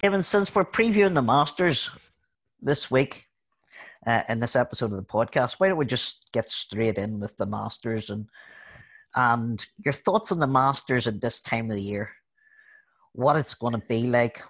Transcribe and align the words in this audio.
Kevin, 0.00 0.22
since 0.22 0.54
we're 0.54 0.64
previewing 0.64 1.14
the 1.14 1.22
Masters 1.22 1.90
this 2.62 2.88
week 2.88 3.26
uh, 4.06 4.22
in 4.28 4.38
this 4.38 4.54
episode 4.54 4.92
of 4.92 4.96
the 4.96 5.02
podcast, 5.02 5.54
why 5.58 5.66
don't 5.66 5.76
we 5.76 5.86
just 5.86 6.30
get 6.32 6.48
straight 6.52 6.98
in 6.98 7.18
with 7.18 7.36
the 7.36 7.46
Masters 7.46 8.10
and 8.10 8.26
and 9.16 9.66
your 9.84 9.92
thoughts 9.94 10.30
on 10.30 10.38
the 10.38 10.46
Masters 10.46 11.08
at 11.08 11.20
this 11.20 11.40
time 11.40 11.68
of 11.68 11.76
the 11.76 11.82
year? 11.82 12.10
What 13.12 13.34
it's 13.34 13.54
going 13.54 13.72
to 13.72 13.82
be 13.88 14.04
like 14.04 14.40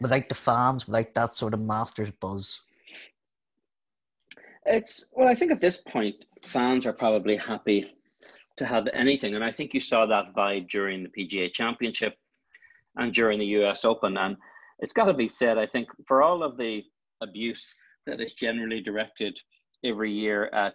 without 0.00 0.30
the 0.30 0.34
fans, 0.34 0.86
without 0.86 1.12
that 1.12 1.34
sort 1.34 1.52
of 1.52 1.60
Masters 1.60 2.10
buzz? 2.12 2.62
It's 4.64 5.04
well, 5.12 5.28
I 5.28 5.34
think 5.34 5.52
at 5.52 5.60
this 5.60 5.76
point, 5.76 6.24
fans 6.46 6.86
are 6.86 6.94
probably 6.94 7.36
happy 7.36 7.92
to 8.56 8.64
have 8.64 8.88
anything, 8.94 9.34
and 9.34 9.44
I 9.44 9.50
think 9.50 9.74
you 9.74 9.80
saw 9.80 10.06
that 10.06 10.34
vibe 10.34 10.70
during 10.70 11.02
the 11.02 11.10
PGA 11.10 11.52
Championship 11.52 12.16
and 12.96 13.12
during 13.12 13.38
the 13.38 13.46
US 13.58 13.84
Open. 13.84 14.16
And 14.16 14.38
it's 14.80 14.92
got 14.92 15.06
to 15.06 15.14
be 15.14 15.28
said, 15.28 15.58
I 15.58 15.66
think, 15.66 15.88
for 16.06 16.22
all 16.22 16.42
of 16.42 16.56
the 16.56 16.82
abuse 17.22 17.74
that 18.06 18.20
is 18.20 18.32
generally 18.32 18.80
directed 18.80 19.38
every 19.84 20.12
year 20.12 20.46
at 20.52 20.74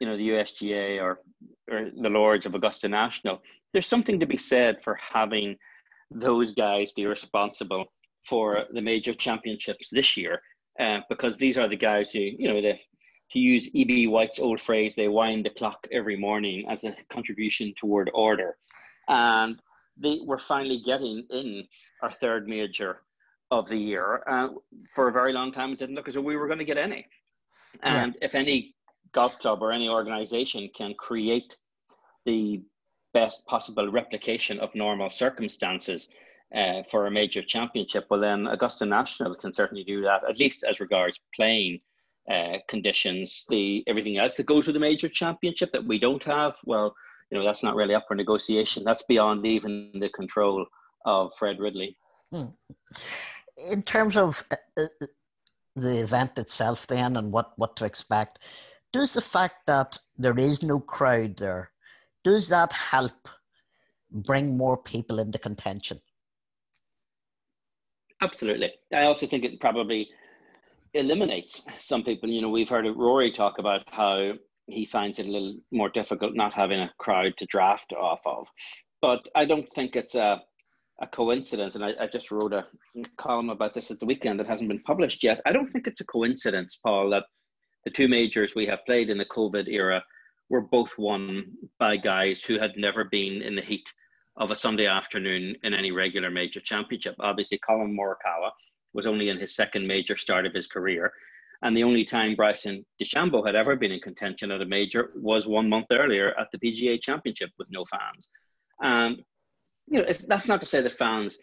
you 0.00 0.06
know 0.06 0.16
the 0.16 0.28
USGA 0.28 1.02
or 1.02 1.20
or 1.70 1.90
the 2.00 2.08
Lords 2.08 2.46
of 2.46 2.54
Augusta 2.54 2.88
National, 2.88 3.42
there's 3.72 3.86
something 3.86 4.20
to 4.20 4.26
be 4.26 4.36
said 4.36 4.78
for 4.82 4.98
having 5.12 5.56
those 6.10 6.52
guys 6.52 6.92
be 6.92 7.06
responsible 7.06 7.86
for 8.26 8.64
the 8.72 8.80
major 8.80 9.14
championships 9.14 9.88
this 9.90 10.16
year, 10.16 10.40
uh, 10.80 10.98
because 11.08 11.36
these 11.36 11.58
are 11.58 11.68
the 11.68 11.76
guys 11.76 12.10
who 12.12 12.20
you 12.20 12.48
know 12.48 12.60
they 12.60 12.80
to 13.30 13.38
use 13.38 13.68
E.B. 13.74 14.06
White's 14.06 14.38
old 14.38 14.60
phrase, 14.60 14.94
they 14.94 15.08
wind 15.08 15.44
the 15.44 15.50
clock 15.50 15.86
every 15.92 16.16
morning 16.16 16.64
as 16.68 16.84
a 16.84 16.96
contribution 17.12 17.74
toward 17.78 18.10
order. 18.14 18.56
And 19.08 19.60
they 19.96 20.20
were 20.24 20.38
finally 20.38 20.80
getting 20.84 21.26
in 21.30 21.64
our 22.02 22.10
third 22.10 22.48
major 22.48 23.02
of 23.50 23.68
the 23.68 23.76
year. 23.76 24.22
Uh, 24.26 24.48
for 24.94 25.08
a 25.08 25.12
very 25.12 25.32
long 25.32 25.52
time, 25.52 25.72
it 25.72 25.78
didn't 25.78 25.94
look 25.94 26.08
as 26.08 26.14
though 26.14 26.20
we 26.20 26.36
were 26.36 26.46
going 26.46 26.58
to 26.58 26.64
get 26.64 26.78
any. 26.78 27.06
And 27.82 28.14
yeah. 28.14 28.26
if 28.26 28.34
any 28.34 28.74
golf 29.12 29.38
club 29.38 29.62
or 29.62 29.72
any 29.72 29.88
organization 29.88 30.68
can 30.74 30.94
create 30.98 31.56
the 32.24 32.62
best 33.14 33.44
possible 33.46 33.90
replication 33.90 34.60
of 34.60 34.74
normal 34.74 35.10
circumstances 35.10 36.08
uh, 36.54 36.82
for 36.90 37.06
a 37.06 37.10
major 37.10 37.42
championship, 37.42 38.06
well, 38.10 38.20
then 38.20 38.46
Augusta 38.46 38.84
National 38.84 39.34
can 39.34 39.52
certainly 39.52 39.84
do 39.84 40.02
that, 40.02 40.22
at 40.28 40.38
least 40.38 40.64
as 40.68 40.80
regards 40.80 41.20
playing 41.34 41.80
uh, 42.30 42.58
conditions. 42.68 43.44
The 43.48 43.82
everything 43.86 44.18
else 44.18 44.36
that 44.36 44.46
goes 44.46 44.66
with 44.66 44.76
a 44.76 44.80
major 44.80 45.08
championship 45.08 45.70
that 45.72 45.86
we 45.86 45.98
don't 45.98 46.22
have, 46.24 46.56
well, 46.64 46.94
you 47.30 47.38
know, 47.38 47.44
that's 47.44 47.62
not 47.62 47.74
really 47.74 47.94
up 47.94 48.04
for 48.08 48.14
negotiation. 48.14 48.84
That's 48.84 49.04
beyond 49.08 49.46
even 49.46 49.92
the 49.94 50.08
control 50.10 50.66
of 51.04 51.32
Fred 51.38 51.58
Ridley. 51.58 51.96
Hmm. 52.32 52.46
In 53.66 53.82
terms 53.82 54.16
of 54.16 54.44
uh, 54.50 54.56
uh, 54.78 55.06
the 55.74 55.98
event 55.98 56.38
itself, 56.38 56.86
then, 56.86 57.16
and 57.16 57.32
what 57.32 57.52
what 57.56 57.76
to 57.76 57.84
expect, 57.84 58.38
does 58.92 59.14
the 59.14 59.20
fact 59.20 59.66
that 59.66 59.98
there 60.16 60.38
is 60.38 60.62
no 60.62 60.80
crowd 60.80 61.36
there, 61.36 61.70
does 62.24 62.48
that 62.48 62.72
help 62.72 63.28
bring 64.10 64.56
more 64.56 64.76
people 64.76 65.18
into 65.18 65.38
contention? 65.38 66.00
Absolutely. 68.20 68.72
I 68.92 69.04
also 69.04 69.26
think 69.26 69.44
it 69.44 69.60
probably 69.60 70.08
eliminates 70.94 71.64
some 71.78 72.02
people. 72.02 72.28
You 72.28 72.42
know, 72.42 72.48
we've 72.48 72.68
heard 72.68 72.86
Rory 72.96 73.30
talk 73.30 73.58
about 73.58 73.82
how 73.88 74.32
he 74.66 74.84
finds 74.84 75.18
it 75.18 75.26
a 75.26 75.30
little 75.30 75.56
more 75.70 75.88
difficult 75.88 76.34
not 76.34 76.52
having 76.52 76.80
a 76.80 76.92
crowd 76.98 77.34
to 77.38 77.46
draft 77.46 77.92
off 77.92 78.20
of. 78.26 78.48
But 79.00 79.28
I 79.34 79.44
don't 79.44 79.70
think 79.72 79.96
it's 79.96 80.14
a, 80.14 80.42
a 81.00 81.06
coincidence. 81.06 81.74
And 81.74 81.84
I, 81.84 81.92
I 82.00 82.06
just 82.06 82.30
wrote 82.30 82.52
a 82.52 82.66
column 83.16 83.50
about 83.50 83.74
this 83.74 83.90
at 83.90 84.00
the 84.00 84.06
weekend 84.06 84.40
that 84.40 84.46
hasn't 84.46 84.68
been 84.68 84.82
published 84.82 85.22
yet. 85.22 85.40
I 85.46 85.52
don't 85.52 85.70
think 85.70 85.86
it's 85.86 86.00
a 86.00 86.06
coincidence, 86.06 86.78
Paul, 86.82 87.10
that 87.10 87.24
the 87.84 87.90
two 87.90 88.08
majors 88.08 88.54
we 88.54 88.66
have 88.66 88.84
played 88.86 89.10
in 89.10 89.18
the 89.18 89.24
COVID 89.24 89.68
era 89.68 90.02
were 90.50 90.62
both 90.62 90.96
won 90.98 91.44
by 91.78 91.96
guys 91.96 92.42
who 92.42 92.58
had 92.58 92.72
never 92.76 93.04
been 93.04 93.42
in 93.42 93.54
the 93.54 93.62
heat 93.62 93.88
of 94.36 94.50
a 94.50 94.56
Sunday 94.56 94.86
afternoon 94.86 95.54
in 95.62 95.74
any 95.74 95.90
regular 95.90 96.30
major 96.30 96.60
championship. 96.60 97.14
Obviously, 97.20 97.58
Collin 97.58 97.96
Morikawa 97.96 98.50
was 98.94 99.06
only 99.06 99.28
in 99.28 99.38
his 99.38 99.54
second 99.54 99.86
major 99.86 100.16
start 100.16 100.46
of 100.46 100.54
his 100.54 100.66
career. 100.66 101.12
And 101.62 101.76
the 101.76 101.82
only 101.82 102.04
time 102.04 102.36
Bryson 102.36 102.86
DeChambeau 103.02 103.44
had 103.44 103.56
ever 103.56 103.74
been 103.74 103.90
in 103.90 104.00
contention 104.00 104.52
at 104.52 104.62
a 104.62 104.66
major 104.66 105.10
was 105.16 105.46
one 105.46 105.68
month 105.68 105.86
earlier 105.90 106.32
at 106.38 106.48
the 106.52 106.58
PGA 106.58 107.00
Championship 107.02 107.50
with 107.58 107.68
no 107.70 107.84
fans. 107.84 108.28
And 108.80 109.22
you 109.90 110.02
know, 110.02 110.12
that's 110.26 110.48
not 110.48 110.60
to 110.60 110.66
say 110.66 110.80
that 110.80 110.98
fans 110.98 111.38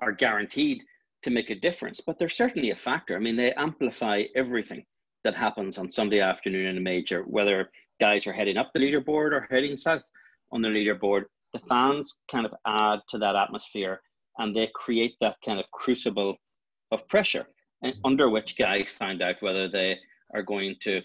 are 0.00 0.12
guaranteed 0.12 0.82
to 1.22 1.30
make 1.30 1.50
a 1.50 1.54
difference, 1.54 2.00
but 2.04 2.18
they're 2.18 2.28
certainly 2.28 2.70
a 2.70 2.76
factor. 2.76 3.16
I 3.16 3.20
mean, 3.20 3.36
they 3.36 3.52
amplify 3.54 4.24
everything 4.34 4.84
that 5.24 5.34
happens 5.34 5.78
on 5.78 5.90
Sunday 5.90 6.20
afternoon 6.20 6.66
in 6.66 6.76
a 6.76 6.80
major, 6.80 7.22
whether 7.22 7.70
guys 8.00 8.26
are 8.26 8.32
heading 8.32 8.56
up 8.56 8.70
the 8.72 8.80
leaderboard 8.80 9.32
or 9.32 9.46
heading 9.50 9.76
south 9.76 10.02
on 10.52 10.62
the 10.62 10.68
leaderboard. 10.68 11.24
The 11.52 11.58
fans 11.60 12.18
kind 12.30 12.46
of 12.46 12.54
add 12.66 13.00
to 13.08 13.18
that 13.18 13.36
atmosphere 13.36 14.00
and 14.38 14.54
they 14.54 14.70
create 14.74 15.14
that 15.20 15.36
kind 15.44 15.58
of 15.58 15.64
crucible 15.72 16.36
of 16.92 17.08
pressure 17.08 17.46
and 17.82 17.94
under 18.04 18.28
which 18.30 18.56
guys 18.56 18.90
find 18.90 19.22
out 19.22 19.40
whether 19.40 19.68
they 19.68 19.98
are 20.34 20.42
going 20.42 20.76
to, 20.82 21.02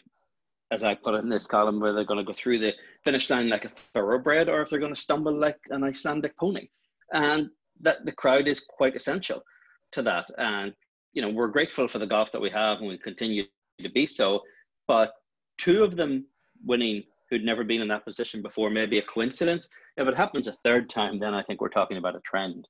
as 0.71 0.83
I 0.83 0.95
put 0.95 1.15
it 1.15 1.23
in 1.23 1.29
this 1.29 1.45
column, 1.45 1.79
whether 1.79 1.95
they're 1.95 2.03
going 2.03 2.19
to 2.19 2.23
go 2.23 2.33
through 2.33 2.59
the 2.59 2.73
finish 3.03 3.29
line 3.29 3.49
like 3.49 3.65
a 3.65 3.69
thoroughbred 3.69 4.49
or 4.49 4.61
if 4.61 4.69
they're 4.69 4.79
going 4.79 4.93
to 4.93 4.99
stumble 4.99 5.33
like 5.33 5.57
an 5.69 5.83
Icelandic 5.83 6.37
pony. 6.37 6.67
And 7.13 7.49
that 7.81 8.05
the 8.05 8.11
crowd 8.11 8.47
is 8.47 8.59
quite 8.59 8.95
essential 8.95 9.41
to 9.93 10.01
that. 10.03 10.25
And, 10.37 10.73
you 11.13 11.21
know, 11.21 11.29
we're 11.29 11.47
grateful 11.47 11.87
for 11.87 11.99
the 11.99 12.07
golf 12.07 12.31
that 12.31 12.41
we 12.41 12.49
have 12.49 12.79
and 12.79 12.87
we 12.87 12.97
continue 12.97 13.43
to 13.81 13.89
be 13.89 14.05
so. 14.05 14.41
But 14.87 15.13
two 15.57 15.83
of 15.83 15.95
them 15.95 16.25
winning 16.65 17.03
who'd 17.29 17.43
never 17.43 17.63
been 17.63 17.81
in 17.81 17.87
that 17.87 18.05
position 18.05 18.41
before 18.41 18.69
may 18.69 18.85
be 18.85 18.99
a 18.99 19.03
coincidence. 19.03 19.67
If 19.97 20.07
it 20.07 20.17
happens 20.17 20.47
a 20.47 20.53
third 20.53 20.89
time, 20.89 21.19
then 21.19 21.33
I 21.33 21.43
think 21.43 21.61
we're 21.61 21.69
talking 21.69 21.97
about 21.97 22.15
a 22.15 22.19
trend. 22.21 22.67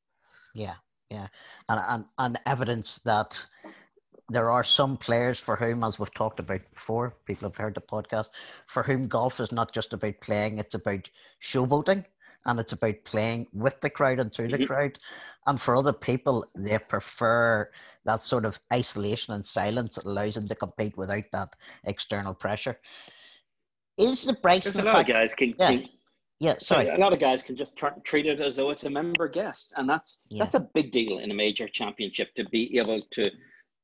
Yeah, 0.54 0.76
yeah, 1.10 1.28
and 1.68 1.82
and, 1.90 2.06
and 2.20 2.40
evidence 2.46 3.00
that 3.06 3.44
there 4.30 4.52
are 4.52 4.64
some 4.64 4.98
players 4.98 5.40
for 5.40 5.56
whom, 5.56 5.84
as 5.84 6.00
we've 6.00 6.14
talked 6.14 6.40
about 6.40 6.62
before, 6.74 7.16
people 7.26 7.50
have 7.50 7.58
heard 7.58 7.76
the 7.76 7.82
podcast, 7.82 8.30
for 8.68 8.84
whom 8.84 9.08
golf 9.08 9.40
is 9.40 9.52
not 9.52 9.74
just 9.74 9.94
about 9.94 10.22
playing, 10.22 10.58
it's 10.58 10.76
about 10.76 11.10
showboating 11.42 12.06
and 12.46 12.60
it's 12.60 12.72
about 12.72 13.04
playing 13.04 13.48
with 13.54 13.80
the 13.82 13.90
crowd 13.90 14.20
and 14.20 14.34
through 14.34 14.50
mm-hmm. 14.50 14.62
the 14.62 14.68
crowd. 14.68 14.98
And 15.48 15.60
for 15.60 15.76
other 15.76 15.94
people, 15.94 16.46
they 16.56 16.78
prefer 16.78 17.70
that 18.06 18.22
sort 18.22 18.46
of 18.46 18.60
isolation 18.72 19.34
and 19.34 19.46
silence 19.46 19.96
that 19.96 20.06
allows 20.06 20.36
them 20.36 20.48
to 20.48 20.56
compete 20.56 20.96
without 20.98 21.24
that 21.34 21.56
external 21.86 22.34
pressure. 22.34 22.80
Is 23.98 24.24
the 24.24 24.34
Bryson? 24.34 24.74
There's 24.74 24.88
a 24.88 24.92
lot 24.92 25.02
of 25.02 25.08
guys 25.08 25.34
can, 25.34 25.56
yeah. 25.58 25.68
can 25.68 25.90
yeah, 26.42 26.56
sorry. 26.58 26.90
A 26.90 26.98
lot 26.98 27.14
of 27.14 27.20
guys 27.20 27.44
can 27.44 27.56
just 27.56 27.80
treat 28.04 28.26
it 28.26 28.42
as 28.42 28.56
though 28.56 28.72
it's 28.72 28.84
a 28.84 28.90
member 28.90 29.28
guest, 29.28 29.74
and 29.78 29.88
that's 29.88 30.18
yeah. 30.28 30.44
that's 30.44 30.56
a 30.56 30.68
big 30.74 30.92
deal 30.92 31.20
in 31.20 31.30
a 31.30 31.36
major 31.36 31.68
championship 31.68 32.34
to 32.36 32.46
be 32.50 32.80
able 32.80 33.00
to 33.12 33.30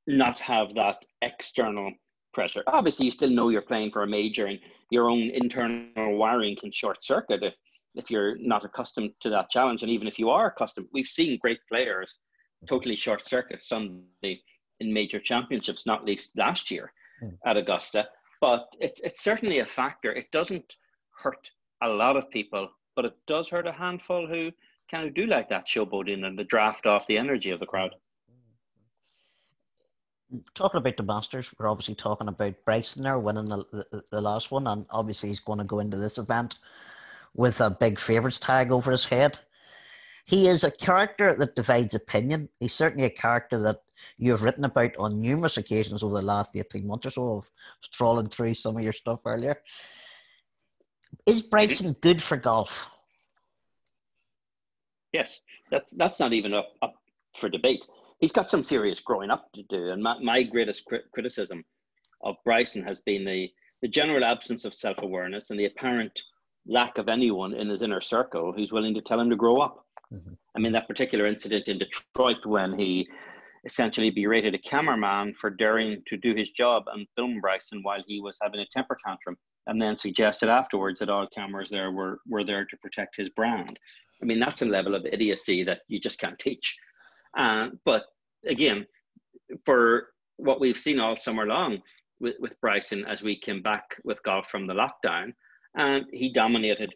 not 0.07 0.39
have 0.39 0.73
that 0.73 1.05
external 1.21 1.91
pressure. 2.33 2.63
Obviously, 2.65 3.05
you 3.05 3.11
still 3.11 3.29
know 3.29 3.49
you're 3.49 3.61
playing 3.61 3.91
for 3.91 4.01
a 4.01 4.07
major, 4.07 4.47
and 4.47 4.57
your 4.89 5.07
own 5.07 5.29
internal 5.35 6.17
wiring 6.17 6.55
can 6.55 6.71
short 6.71 7.05
circuit 7.05 7.43
if 7.43 7.53
if 7.97 8.09
you're 8.11 8.37
not 8.37 8.63
accustomed 8.63 9.11
to 9.21 9.29
that 9.29 9.49
challenge. 9.49 9.81
And 9.81 9.91
even 9.91 10.07
if 10.07 10.19
you 10.19 10.29
are 10.29 10.47
accustomed, 10.47 10.87
we've 10.93 11.05
seen 11.05 11.39
great 11.41 11.59
players 11.69 12.19
totally 12.67 12.95
short 12.95 13.27
circuit 13.27 13.63
Sunday 13.63 14.41
in 14.79 14.93
major 14.93 15.19
championships, 15.19 15.85
not 15.85 16.05
least 16.05 16.31
last 16.37 16.71
year 16.71 16.91
mm. 17.23 17.37
at 17.45 17.57
Augusta. 17.57 18.07
But 18.41 18.67
it, 18.79 18.99
it's 19.03 19.23
certainly 19.23 19.59
a 19.59 19.65
factor. 19.65 20.11
It 20.11 20.31
doesn't 20.31 20.75
hurt 21.17 21.49
a 21.81 21.87
lot 21.87 22.17
of 22.17 22.29
people, 22.29 22.69
but 22.95 23.05
it 23.05 23.15
does 23.27 23.49
hurt 23.49 23.67
a 23.67 23.71
handful 23.71 24.27
who 24.27 24.51
kind 24.89 25.07
of 25.07 25.13
do 25.13 25.25
like 25.25 25.49
that 25.49 25.67
showboating 25.67 26.25
and 26.25 26.37
the 26.37 26.43
draft 26.43 26.85
off 26.85 27.07
the 27.07 27.17
energy 27.17 27.51
of 27.51 27.59
the 27.59 27.65
crowd. 27.65 27.95
Talking 30.55 30.79
about 30.79 30.97
the 30.97 31.03
Masters, 31.03 31.49
we're 31.57 31.69
obviously 31.69 31.95
talking 31.95 32.27
about 32.27 32.53
Bryson 32.65 33.03
there 33.03 33.17
winning 33.17 33.45
the, 33.45 33.65
the, 33.71 34.03
the 34.11 34.21
last 34.21 34.51
one, 34.51 34.67
and 34.67 34.85
obviously 34.89 35.29
he's 35.29 35.39
going 35.39 35.59
to 35.59 35.65
go 35.65 35.79
into 35.79 35.95
this 35.97 36.17
event 36.17 36.55
with 37.37 37.61
a 37.61 37.69
big 37.69 37.99
favourites 37.99 38.39
tag 38.39 38.71
over 38.71 38.91
his 38.91 39.05
head. 39.05 39.39
He 40.25 40.49
is 40.49 40.65
a 40.65 40.71
character 40.71 41.33
that 41.35 41.55
divides 41.55 41.95
opinion. 41.95 42.49
He's 42.59 42.73
certainly 42.73 43.05
a 43.05 43.09
character 43.09 43.57
that 43.59 43.77
you 44.17 44.31
have 44.31 44.41
written 44.41 44.65
about 44.65 44.97
on 44.97 45.21
numerous 45.21 45.55
occasions 45.55 46.03
over 46.03 46.15
the 46.15 46.25
last 46.25 46.51
18 46.55 46.85
months 46.85 47.05
or 47.05 47.11
so 47.11 47.37
of 47.37 47.49
strolling 47.81 48.25
through 48.25 48.55
some 48.55 48.75
of 48.75 48.83
your 48.83 48.91
stuff 48.91 49.21
earlier. 49.25 49.61
Is 51.25 51.41
Bryson 51.41 51.93
good 52.01 52.21
for 52.21 52.35
golf? 52.35 52.89
Yes, 55.13 55.39
that's 55.71 55.91
that's 55.93 56.19
not 56.19 56.33
even 56.33 56.53
up, 56.53 56.73
up 56.81 56.95
for 57.37 57.47
debate. 57.47 57.85
He's 58.19 58.33
got 58.33 58.49
some 58.49 58.63
serious 58.63 58.99
growing 58.99 59.31
up 59.31 59.49
to 59.53 59.63
do, 59.63 59.91
and 59.91 60.03
my, 60.03 60.17
my 60.21 60.43
greatest 60.43 60.83
crit- 60.85 61.09
criticism 61.13 61.63
of 62.21 62.35
Bryson 62.43 62.83
has 62.83 62.99
been 63.01 63.23
the 63.23 63.49
the 63.81 63.87
general 63.87 64.25
absence 64.25 64.65
of 64.65 64.73
self 64.73 64.97
awareness 65.01 65.49
and 65.49 65.59
the 65.59 65.65
apparent 65.65 66.21
lack 66.67 66.97
of 66.97 67.07
anyone 67.07 67.53
in 67.53 67.69
his 67.69 67.81
inner 67.81 68.01
circle 68.01 68.51
who's 68.51 68.71
willing 68.71 68.93
to 68.93 69.01
tell 69.01 69.19
him 69.19 69.29
to 69.29 69.35
grow 69.35 69.61
up. 69.61 69.85
Mm-hmm. 70.13 70.33
I 70.55 70.59
mean, 70.59 70.71
that 70.73 70.87
particular 70.87 71.25
incident 71.25 71.67
in 71.67 71.77
Detroit 71.77 72.45
when 72.45 72.77
he 72.77 73.07
essentially 73.65 74.09
berated 74.09 74.55
a 74.55 74.59
cameraman 74.59 75.33
for 75.33 75.49
daring 75.49 76.01
to 76.07 76.17
do 76.17 76.33
his 76.33 76.49
job 76.51 76.83
and 76.93 77.07
film 77.15 77.39
Bryson 77.41 77.79
while 77.83 78.03
he 78.07 78.21
was 78.21 78.37
having 78.41 78.59
a 78.61 78.65
temper 78.71 78.97
tantrum, 79.05 79.37
and 79.67 79.81
then 79.81 79.95
suggested 79.95 80.49
afterwards 80.49 80.99
that 80.99 81.09
all 81.09 81.27
cameras 81.27 81.69
there 81.69 81.91
were, 81.91 82.19
were 82.27 82.43
there 82.43 82.65
to 82.65 82.77
protect 82.77 83.17
his 83.17 83.29
brand. 83.29 83.77
I 84.21 84.25
mean, 84.25 84.39
that's 84.39 84.61
a 84.61 84.65
level 84.65 84.95
of 84.95 85.05
idiocy 85.05 85.63
that 85.65 85.79
you 85.87 85.99
just 85.99 86.19
can't 86.19 86.39
teach. 86.39 86.75
Uh, 87.37 87.67
but 87.85 88.05
again, 88.47 88.85
for 89.65 90.09
what 90.37 90.59
we've 90.59 90.77
seen 90.77 90.99
all 90.99 91.17
summer 91.17 91.45
long 91.45 91.81
with, 92.19 92.35
with 92.39 92.59
Bryson 92.61 93.05
as 93.05 93.21
we 93.21 93.37
came 93.37 93.61
back 93.61 93.83
with 94.03 94.23
golf 94.23 94.49
from 94.49 94.65
the 94.65 94.73
lockdown, 94.73 95.33
and 95.75 96.05
he 96.11 96.31
dominated 96.31 96.93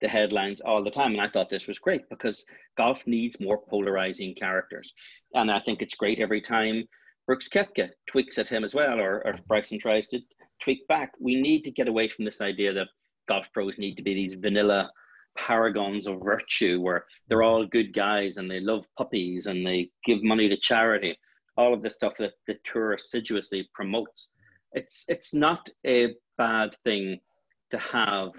the 0.00 0.08
headlines 0.08 0.60
all 0.60 0.82
the 0.84 0.90
time. 0.90 1.12
And 1.12 1.20
I 1.20 1.28
thought 1.28 1.50
this 1.50 1.66
was 1.66 1.78
great 1.78 2.08
because 2.08 2.44
golf 2.76 3.06
needs 3.06 3.40
more 3.40 3.60
polarizing 3.68 4.34
characters. 4.34 4.92
And 5.34 5.50
I 5.50 5.60
think 5.60 5.82
it's 5.82 5.96
great 5.96 6.20
every 6.20 6.40
time 6.40 6.84
Brooks 7.26 7.48
Koepka 7.48 7.90
tweaks 8.06 8.38
at 8.38 8.48
him 8.48 8.64
as 8.64 8.74
well, 8.74 9.00
or, 9.00 9.26
or 9.26 9.34
Bryson 9.46 9.78
tries 9.78 10.06
to 10.08 10.20
tweak 10.62 10.86
back. 10.88 11.12
We 11.20 11.40
need 11.40 11.62
to 11.64 11.70
get 11.70 11.88
away 11.88 12.08
from 12.08 12.24
this 12.24 12.40
idea 12.40 12.72
that 12.72 12.88
golf 13.28 13.52
pros 13.52 13.78
need 13.78 13.96
to 13.96 14.02
be 14.02 14.14
these 14.14 14.34
vanilla 14.34 14.90
paragons 15.36 16.06
of 16.06 16.20
virtue 16.22 16.80
where 16.80 17.04
they're 17.28 17.42
all 17.42 17.64
good 17.66 17.92
guys 17.94 18.38
and 18.38 18.50
they 18.50 18.60
love 18.60 18.86
puppies 18.96 19.46
and 19.46 19.64
they 19.64 19.88
give 20.04 20.22
money 20.22 20.48
to 20.48 20.56
charity 20.56 21.16
all 21.56 21.72
of 21.72 21.82
the 21.82 21.90
stuff 21.90 22.14
that 22.18 22.32
the 22.48 22.56
tour 22.64 22.94
assiduously 22.94 23.68
promotes 23.72 24.30
it's 24.72 25.04
it's 25.06 25.32
not 25.32 25.68
a 25.86 26.14
bad 26.38 26.74
thing 26.82 27.18
to 27.70 27.78
have 27.78 28.30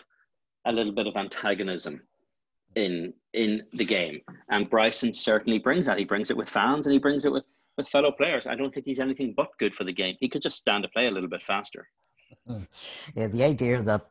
a 0.65 0.71
little 0.71 0.91
bit 0.91 1.07
of 1.07 1.15
antagonism 1.15 2.01
in 2.75 3.13
in 3.33 3.63
the 3.73 3.85
game. 3.85 4.19
And 4.49 4.69
Bryson 4.69 5.13
certainly 5.13 5.59
brings 5.59 5.85
that. 5.85 5.97
He 5.97 6.05
brings 6.05 6.29
it 6.29 6.37
with 6.37 6.49
fans 6.49 6.85
and 6.85 6.93
he 6.93 6.99
brings 6.99 7.25
it 7.25 7.31
with 7.31 7.45
with 7.77 7.87
fellow 7.87 8.11
players. 8.11 8.45
I 8.45 8.55
don't 8.55 8.73
think 8.73 8.85
he's 8.85 8.99
anything 8.99 9.33
but 9.35 9.49
good 9.57 9.73
for 9.73 9.83
the 9.83 9.93
game. 9.93 10.15
He 10.19 10.29
could 10.29 10.41
just 10.41 10.57
stand 10.57 10.83
to 10.83 10.89
play 10.89 11.07
a 11.07 11.11
little 11.11 11.29
bit 11.29 11.43
faster. 11.43 11.87
Yeah, 13.15 13.27
the 13.27 13.43
idea 13.43 13.81
that 13.81 14.05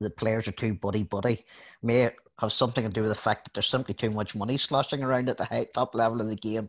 the 0.00 0.10
players 0.10 0.46
are 0.46 0.52
too 0.52 0.74
buddy 0.74 1.02
buddy 1.02 1.44
may 1.82 2.10
have 2.38 2.52
something 2.52 2.84
to 2.84 2.90
do 2.90 3.02
with 3.02 3.10
the 3.10 3.16
fact 3.16 3.44
that 3.44 3.54
there's 3.54 3.66
simply 3.66 3.94
too 3.94 4.10
much 4.10 4.36
money 4.36 4.56
sloshing 4.56 5.02
around 5.02 5.28
at 5.28 5.36
the 5.36 5.44
high, 5.44 5.66
top 5.74 5.94
level 5.94 6.20
of 6.20 6.28
the 6.28 6.36
game. 6.36 6.68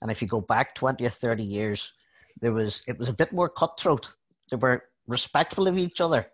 And 0.00 0.10
if 0.10 0.22
you 0.22 0.28
go 0.28 0.40
back 0.40 0.74
20 0.74 1.04
or 1.04 1.10
30 1.10 1.42
years, 1.42 1.92
there 2.40 2.52
was 2.52 2.82
it 2.86 2.98
was 2.98 3.08
a 3.08 3.12
bit 3.12 3.32
more 3.32 3.48
cutthroat. 3.48 4.12
They 4.50 4.56
were 4.56 4.84
respectful 5.06 5.66
of 5.66 5.78
each 5.78 6.00
other. 6.00 6.26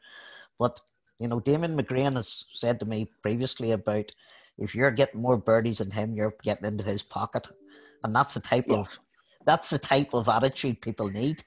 But 0.61 0.79
you 1.19 1.27
know, 1.27 1.41
Damien 1.41 1.77
McGrane 1.77 2.15
has 2.15 2.45
said 2.53 2.79
to 2.81 2.87
me 2.87 3.11
previously 3.23 3.73
about 3.73 4.13
if 4.59 4.75
you're 4.75 4.91
getting 4.91 5.23
more 5.23 5.39
birdies 5.39 5.79
than 5.79 5.91
him, 5.91 6.15
you're 6.15 6.35
getting 6.43 6.67
into 6.67 6.85
his 6.85 7.03
pocket, 7.03 7.49
and 8.05 8.15
that's 8.15 8.35
the 8.35 8.41
type 8.41 8.67
yeah. 8.69 8.77
of 8.77 8.99
that's 9.47 9.71
the 9.71 9.79
type 9.79 10.13
of 10.13 10.29
attitude 10.29 10.81
people 10.83 11.11
need. 11.11 11.43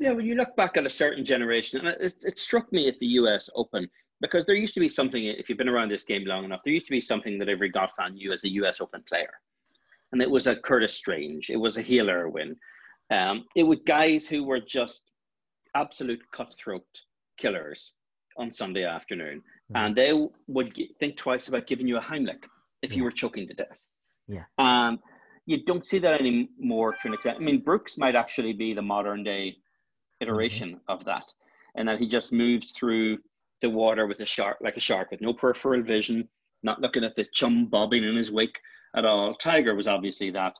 Yeah, 0.00 0.12
when 0.12 0.26
you 0.26 0.34
look 0.34 0.56
back 0.56 0.76
at 0.76 0.86
a 0.86 0.90
certain 0.90 1.24
generation, 1.24 1.86
and 1.86 1.88
it, 2.00 2.14
it 2.22 2.40
struck 2.40 2.72
me 2.72 2.88
at 2.88 2.98
the 2.98 3.06
U.S. 3.20 3.48
Open 3.54 3.88
because 4.20 4.46
there 4.46 4.56
used 4.56 4.74
to 4.74 4.80
be 4.80 4.88
something. 4.88 5.22
If 5.24 5.48
you've 5.48 5.58
been 5.58 5.68
around 5.68 5.90
this 5.90 6.04
game 6.04 6.24
long 6.24 6.44
enough, 6.44 6.60
there 6.64 6.72
used 6.72 6.86
to 6.86 6.92
be 6.92 7.00
something 7.00 7.38
that 7.38 7.48
every 7.48 7.68
golf 7.68 7.92
fan 7.96 8.14
knew 8.14 8.32
as 8.32 8.44
a 8.44 8.52
U.S. 8.54 8.80
Open 8.80 9.04
player, 9.06 9.32
and 10.12 10.22
it 10.22 10.30
was 10.30 10.46
a 10.46 10.56
Curtis 10.56 10.94
Strange, 10.94 11.50
it 11.50 11.56
was 11.56 11.76
a 11.76 11.82
Hale 11.82 12.08
Irwin, 12.08 12.56
um, 13.10 13.44
it 13.54 13.64
was 13.64 13.78
guys 13.86 14.26
who 14.26 14.44
were 14.44 14.60
just 14.60 15.11
absolute 15.74 16.20
cutthroat 16.32 16.86
killers 17.38 17.92
on 18.36 18.52
Sunday 18.52 18.84
afternoon, 18.84 19.42
mm. 19.72 19.76
and 19.76 19.94
they 19.94 20.12
would 20.48 20.76
think 20.98 21.16
twice 21.16 21.48
about 21.48 21.66
giving 21.66 21.86
you 21.86 21.96
a 21.96 22.00
Heimlich 22.00 22.44
if 22.82 22.92
yeah. 22.92 22.98
you 22.98 23.04
were 23.04 23.10
choking 23.10 23.46
to 23.48 23.54
death. 23.54 23.78
Yeah. 24.28 24.44
Um, 24.58 25.00
you 25.46 25.64
don't 25.64 25.84
see 25.84 25.98
that 25.98 26.20
anymore 26.20 26.92
to 26.92 27.08
an 27.08 27.14
extent. 27.14 27.38
I 27.38 27.40
mean, 27.40 27.60
Brooks 27.60 27.98
might 27.98 28.14
actually 28.14 28.52
be 28.52 28.74
the 28.74 28.82
modern 28.82 29.24
day 29.24 29.56
iteration 30.20 30.70
mm-hmm. 30.70 30.92
of 30.92 31.04
that, 31.04 31.24
and 31.74 31.88
that 31.88 31.98
he 31.98 32.06
just 32.06 32.32
moves 32.32 32.70
through 32.70 33.18
the 33.60 33.70
water 33.70 34.06
with 34.06 34.20
a 34.20 34.26
shark, 34.26 34.58
like 34.60 34.76
a 34.76 34.80
shark, 34.80 35.10
with 35.10 35.20
no 35.20 35.32
peripheral 35.32 35.82
vision, 35.82 36.28
not 36.62 36.80
looking 36.80 37.04
at 37.04 37.16
the 37.16 37.26
chum 37.32 37.66
bobbing 37.66 38.04
in 38.04 38.16
his 38.16 38.30
wake 38.30 38.60
at 38.96 39.04
all. 39.04 39.34
Tiger 39.34 39.74
was 39.74 39.88
obviously 39.88 40.30
that 40.30 40.54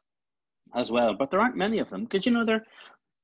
as 0.75 0.91
well, 0.91 1.15
but 1.15 1.31
there 1.31 1.41
aren't 1.41 1.57
many 1.57 1.79
of 1.79 1.91
them 1.91 2.05
because 2.05 2.27
you 2.27 2.33
know 2.33 2.45
they're 2.45 2.65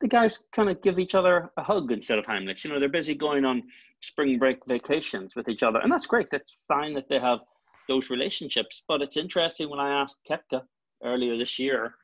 the 0.00 0.08
guys 0.08 0.38
kind 0.52 0.70
of 0.70 0.80
give 0.82 0.98
each 0.98 1.14
other 1.14 1.50
a 1.56 1.62
hug 1.62 1.90
instead 1.90 2.18
of 2.18 2.26
Heimlich. 2.26 2.64
You 2.64 2.70
know, 2.70 2.78
they're 2.78 2.88
busy 2.88 3.14
going 3.14 3.44
on 3.44 3.62
spring 4.00 4.38
break 4.38 4.58
vacations 4.66 5.34
with 5.34 5.48
each 5.48 5.62
other, 5.62 5.80
and 5.80 5.90
that's 5.90 6.06
great. 6.06 6.28
That's 6.30 6.58
fine 6.68 6.94
that 6.94 7.08
they 7.08 7.18
have 7.18 7.40
those 7.88 8.10
relationships. 8.10 8.82
But 8.86 9.02
it's 9.02 9.16
interesting 9.16 9.68
when 9.68 9.80
I 9.80 10.02
asked 10.02 10.18
Koepka 10.28 10.62
earlier 11.02 11.36
this 11.36 11.58
year, 11.58 11.94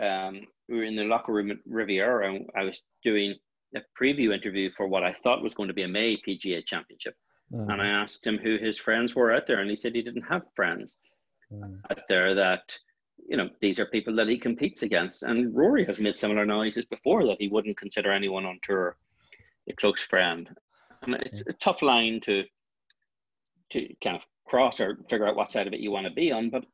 um, 0.00 0.46
we 0.68 0.78
were 0.78 0.84
in 0.84 0.96
the 0.96 1.04
locker 1.04 1.32
room 1.32 1.50
at 1.50 1.58
Riviera, 1.66 2.32
and 2.32 2.48
I 2.56 2.64
was 2.64 2.80
doing 3.04 3.34
a 3.76 3.80
preview 4.00 4.34
interview 4.34 4.70
for 4.70 4.86
what 4.86 5.02
I 5.02 5.12
thought 5.12 5.42
was 5.42 5.54
going 5.54 5.68
to 5.68 5.74
be 5.74 5.82
a 5.82 5.88
May 5.88 6.16
PGA 6.26 6.64
Championship, 6.64 7.14
mm. 7.52 7.68
and 7.68 7.82
I 7.82 7.86
asked 7.86 8.26
him 8.26 8.38
who 8.38 8.56
his 8.56 8.78
friends 8.78 9.14
were 9.14 9.32
out 9.32 9.46
there, 9.46 9.60
and 9.60 9.68
he 9.68 9.76
said 9.76 9.94
he 9.94 10.02
didn't 10.02 10.22
have 10.22 10.42
friends 10.56 10.96
mm. 11.52 11.78
out 11.90 12.00
there 12.08 12.34
that 12.34 12.62
you 13.28 13.36
know, 13.36 13.48
these 13.60 13.78
are 13.78 13.86
people 13.86 14.14
that 14.16 14.28
he 14.28 14.38
competes 14.38 14.82
against. 14.82 15.22
And 15.22 15.54
Rory 15.54 15.84
has 15.86 15.98
made 15.98 16.16
similar 16.16 16.44
noises 16.44 16.84
before 16.84 17.26
that 17.26 17.40
he 17.40 17.48
wouldn't 17.48 17.78
consider 17.78 18.12
anyone 18.12 18.44
on 18.44 18.58
tour 18.62 18.96
a 19.68 19.72
close 19.74 20.00
friend. 20.00 20.50
And 21.02 21.14
it's 21.14 21.42
a 21.46 21.52
tough 21.54 21.82
line 21.82 22.20
to 22.22 22.44
to 23.70 23.88
kind 24.04 24.16
of 24.16 24.26
cross 24.46 24.80
or 24.80 24.98
figure 25.08 25.26
out 25.26 25.36
what 25.36 25.50
side 25.50 25.66
of 25.66 25.72
it 25.72 25.80
you 25.80 25.90
want 25.90 26.06
to 26.06 26.12
be 26.12 26.30
on. 26.30 26.50
But 26.50 26.64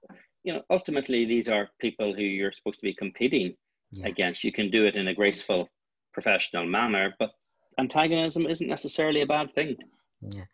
you 0.42 0.52
know, 0.52 0.62
ultimately 0.70 1.24
these 1.24 1.48
are 1.48 1.68
people 1.80 2.14
who 2.14 2.22
you're 2.22 2.52
supposed 2.52 2.80
to 2.80 2.86
be 2.86 2.94
competing 2.94 3.54
yeah. 3.90 4.06
against. 4.06 4.44
You 4.44 4.52
can 4.52 4.70
do 4.70 4.86
it 4.86 4.96
in 4.96 5.08
a 5.08 5.14
graceful, 5.14 5.68
professional 6.12 6.66
manner, 6.66 7.14
but 7.18 7.30
antagonism 7.78 8.46
isn't 8.46 8.68
necessarily 8.68 9.22
a 9.22 9.26
bad 9.26 9.54
thing. 9.54 9.76
Yeah. 10.20 10.44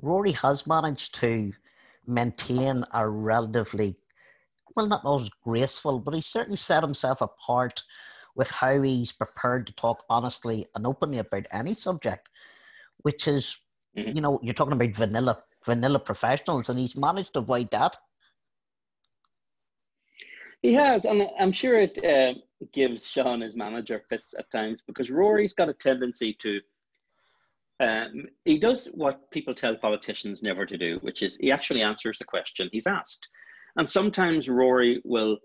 Rory 0.00 0.32
has 0.32 0.66
managed 0.66 1.14
to 1.16 1.52
maintain 2.06 2.84
a 2.92 3.08
relatively 3.08 3.96
well, 4.74 4.86
not 4.86 5.04
always 5.04 5.30
graceful, 5.42 5.98
but 5.98 6.14
he 6.14 6.20
certainly 6.20 6.56
set 6.56 6.82
himself 6.82 7.20
apart 7.20 7.82
with 8.34 8.50
how 8.50 8.80
he's 8.82 9.12
prepared 9.12 9.66
to 9.66 9.72
talk 9.74 10.04
honestly 10.08 10.66
and 10.74 10.86
openly 10.86 11.18
about 11.18 11.46
any 11.50 11.74
subject, 11.74 12.28
which 12.98 13.26
is, 13.26 13.56
mm-hmm. 13.96 14.14
you 14.14 14.22
know, 14.22 14.38
you're 14.42 14.54
talking 14.54 14.74
about 14.74 14.94
vanilla 14.94 15.42
vanilla 15.64 15.98
professionals, 15.98 16.68
and 16.68 16.78
he's 16.78 16.96
managed 16.96 17.32
to 17.32 17.40
avoid 17.40 17.70
that. 17.70 17.96
He 20.62 20.72
has, 20.74 21.04
and 21.04 21.28
I'm 21.38 21.52
sure 21.52 21.78
it 21.78 22.04
uh, 22.04 22.34
gives 22.72 23.06
Sean 23.06 23.40
his 23.40 23.54
manager 23.54 24.02
fits 24.08 24.34
at 24.38 24.50
times 24.50 24.82
because 24.86 25.10
Rory's 25.10 25.52
got 25.52 25.68
a 25.68 25.74
tendency 25.74 26.32
to. 26.34 26.60
Um, 27.80 28.26
he 28.44 28.58
does 28.58 28.88
what 28.92 29.30
people 29.30 29.54
tell 29.54 29.76
politicians 29.76 30.42
never 30.42 30.66
to 30.66 30.76
do, 30.76 30.98
which 31.02 31.22
is 31.22 31.36
he 31.36 31.52
actually 31.52 31.82
answers 31.82 32.18
the 32.18 32.24
question 32.24 32.68
he's 32.72 32.88
asked. 32.88 33.28
And 33.78 33.88
sometimes 33.88 34.48
Rory 34.48 35.00
will, 35.04 35.38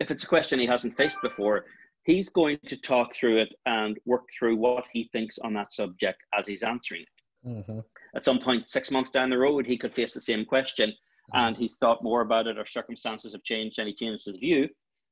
if 0.00 0.10
it's 0.10 0.24
a 0.24 0.26
question 0.26 0.58
he 0.58 0.66
hasn't 0.66 0.96
faced 0.96 1.18
before, 1.22 1.66
he's 2.04 2.30
going 2.30 2.58
to 2.66 2.76
talk 2.78 3.14
through 3.14 3.42
it 3.42 3.54
and 3.66 3.98
work 4.06 4.24
through 4.36 4.56
what 4.56 4.84
he 4.92 5.08
thinks 5.12 5.38
on 5.38 5.52
that 5.54 5.72
subject 5.72 6.22
as 6.36 6.46
he's 6.46 6.62
answering 6.62 7.02
it. 7.02 7.48
Mm-hmm. 7.48 7.80
At 8.16 8.24
some 8.24 8.38
point, 8.38 8.70
six 8.70 8.90
months 8.90 9.10
down 9.10 9.28
the 9.28 9.38
road, 9.38 9.66
he 9.66 9.76
could 9.76 9.94
face 9.94 10.14
the 10.14 10.20
same 10.20 10.46
question 10.46 10.90
mm-hmm. 10.90 11.38
and 11.38 11.56
he's 11.56 11.76
thought 11.76 12.02
more 12.02 12.22
about 12.22 12.46
it 12.46 12.58
or 12.58 12.66
circumstances 12.66 13.32
have 13.32 13.42
changed 13.42 13.78
and 13.78 13.86
he 13.86 13.94
changed 13.94 14.26
his 14.26 14.38
view. 14.38 14.68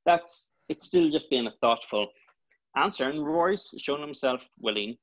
That's 0.07 0.49
it's 0.69 0.87
still 0.87 1.11
just 1.11 1.29
being 1.29 1.47
a 1.47 1.55
thoughtful 1.61 2.09
answer. 2.76 3.09
And 3.09 3.26
Rory's 3.26 3.69
shown 3.76 4.00
himself 4.00 4.43
willing 4.59 4.97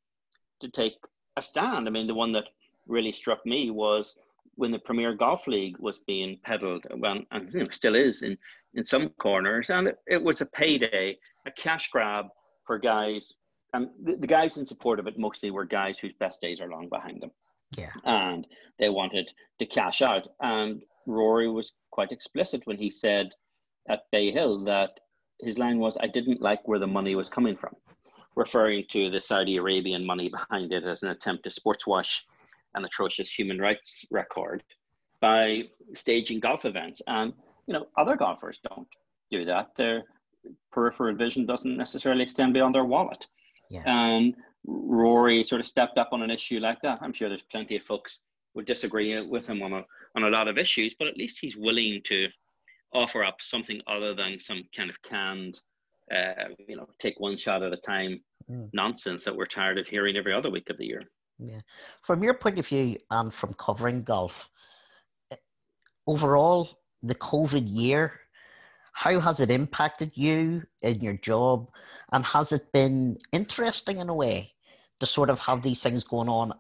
to 0.62 0.70
take 0.70 0.96
a 1.38 1.42
stand. 1.42 1.88
I 1.88 1.92
mean, 1.92 2.08
the 2.08 2.16
one 2.16 2.32
that 2.34 2.46
really 2.88 3.12
struck 3.12 3.46
me 3.46 3.70
was 3.70 4.16
when 4.60 4.72
the 4.72 4.80
Premier 4.80 5.14
Golf 5.14 5.48
League 5.48 5.78
was 5.80 6.00
being 6.06 6.38
peddled, 6.44 6.86
well, 6.98 7.22
and 7.32 7.54
you 7.54 7.62
know, 7.62 7.70
still 7.72 7.96
is 7.96 8.24
in, 8.24 8.38
in 8.74 8.84
some 8.84 9.08
corners, 9.18 9.70
and 9.70 9.88
it, 9.88 10.00
it 10.06 10.22
was 10.22 10.42
a 10.42 10.46
payday, 10.48 11.18
a 11.48 11.52
cash 11.52 11.90
grab 11.90 12.26
for 12.68 12.78
guys. 12.78 13.32
And 13.74 13.88
the, 14.04 14.18
the, 14.18 14.28
guys 14.28 14.58
in 14.58 14.66
support 14.66 15.00
of 15.00 15.08
it 15.08 15.18
mostly 15.18 15.50
were 15.50 15.64
guys 15.64 15.98
whose 15.98 16.12
best 16.20 16.42
days 16.42 16.60
are 16.60 16.70
long 16.70 16.90
behind 16.90 17.22
them. 17.22 17.32
Yeah. 17.78 17.94
And 18.04 18.46
they 18.80 18.90
wanted 18.90 19.30
to 19.60 19.66
cash 19.66 20.02
out. 20.02 20.28
And 20.42 20.82
Rory 21.08 21.50
was 21.50 21.72
quite 21.92 22.12
explicit 22.12 22.62
when 22.66 22.78
he 22.78 22.90
said 22.90 23.30
at 23.88 24.02
Bay 24.12 24.30
Hill 24.30 24.66
that 24.66 25.00
his 25.40 25.58
line 25.58 25.80
was, 25.80 25.98
I 26.02 26.08
didn't 26.08 26.42
like 26.42 26.68
where 26.68 26.80
the 26.80 26.88
money 26.88 27.16
was 27.16 27.30
coming 27.30 27.56
from, 27.56 27.76
referring 28.36 28.84
to 28.92 29.10
the 29.10 29.22
Saudi 29.22 29.56
Arabian 29.56 30.06
money 30.06 30.28
behind 30.28 30.74
it 30.74 30.84
as 30.84 31.02
an 31.02 31.10
attempt 31.10 31.46
to 31.46 31.52
sports 31.52 31.88
wash 31.88 32.26
an 32.76 32.86
atrocious 32.86 33.32
human 33.32 33.60
rights 33.60 34.06
record 34.12 34.64
by 35.22 35.64
staging 35.94 36.40
golf 36.40 36.66
events. 36.66 37.02
And, 37.08 37.34
you 37.68 37.74
know, 37.74 37.88
other 37.98 38.16
golfers 38.16 38.60
don't 38.68 38.88
do 39.32 39.46
that. 39.46 39.76
Their 39.76 40.04
peripheral 40.72 41.16
vision 41.16 41.46
doesn't 41.46 41.78
necessarily 41.78 42.24
extend 42.24 42.54
beyond 42.54 42.76
their 42.76 42.86
wallet. 42.86 43.26
Yeah. 43.70 43.84
And 43.86 44.36
Rory 44.66 45.44
sort 45.44 45.62
of 45.62 45.68
stepped 45.68 45.98
up 45.98 46.10
on 46.12 46.22
an 46.22 46.32
issue 46.32 46.60
like 46.60 46.82
that. 46.82 47.00
I'm 47.02 47.14
sure 47.14 47.30
there's 47.30 47.44
plenty 47.44 47.76
of 47.76 47.84
folks 47.84 48.20
would 48.56 48.66
disagree 48.66 49.20
with 49.26 49.48
him 49.48 49.62
on 49.62 49.74
a, 49.74 49.84
on 50.16 50.24
a 50.24 50.30
lot 50.30 50.48
of 50.48 50.58
issues, 50.58 50.96
but 50.98 51.08
at 51.08 51.18
least 51.18 51.38
he's 51.40 51.56
willing 51.56 52.02
to 52.06 52.28
offer 52.94 53.24
up 53.24 53.38
something 53.40 53.80
other 53.88 54.16
than 54.16 54.40
some 54.40 54.64
kind 54.76 54.90
of 54.90 55.02
canned, 55.04 55.60
uh, 56.14 56.50
you 56.68 56.76
know, 56.76 56.88
take 57.00 57.20
one 57.20 57.38
shot 57.38 57.62
at 57.62 57.74
a 57.74 57.78
time 57.78 58.20
mm. 58.50 58.68
nonsense 58.74 59.24
that 59.24 59.36
we're 59.36 59.46
tired 59.46 59.78
of 59.78 59.88
hearing 59.88 60.18
every 60.18 60.34
other 60.34 60.50
week 60.50 60.70
of 60.70 60.78
the 60.78 60.86
year. 60.86 61.04
Yeah. 61.40 61.60
From 62.02 62.24
your 62.24 62.34
point 62.34 62.60
of 62.60 62.68
view 62.68 62.98
and 63.10 63.34
from 63.34 63.54
covering 63.54 64.04
golf, 64.04 64.50
eh, 65.32 65.38
overall, 66.06 66.80
the 67.02 67.16
COVID 67.16 67.64
year, 67.66 68.20
how 68.92 69.20
has 69.22 69.40
it 69.40 69.50
impacted 69.50 70.12
you 70.16 70.64
in 70.82 71.00
your 71.00 71.14
job? 71.14 71.70
And 72.12 72.26
has 72.26 72.52
it 72.52 72.72
been 72.74 73.18
interesting 73.32 74.00
in 74.00 74.10
a 74.10 74.14
way 74.14 74.52
to 75.00 75.06
sort 75.06 75.30
of 75.30 75.40
have 75.40 75.62
these 75.62 75.82
things 75.82 76.04
going 76.04 76.28
on 76.28 76.54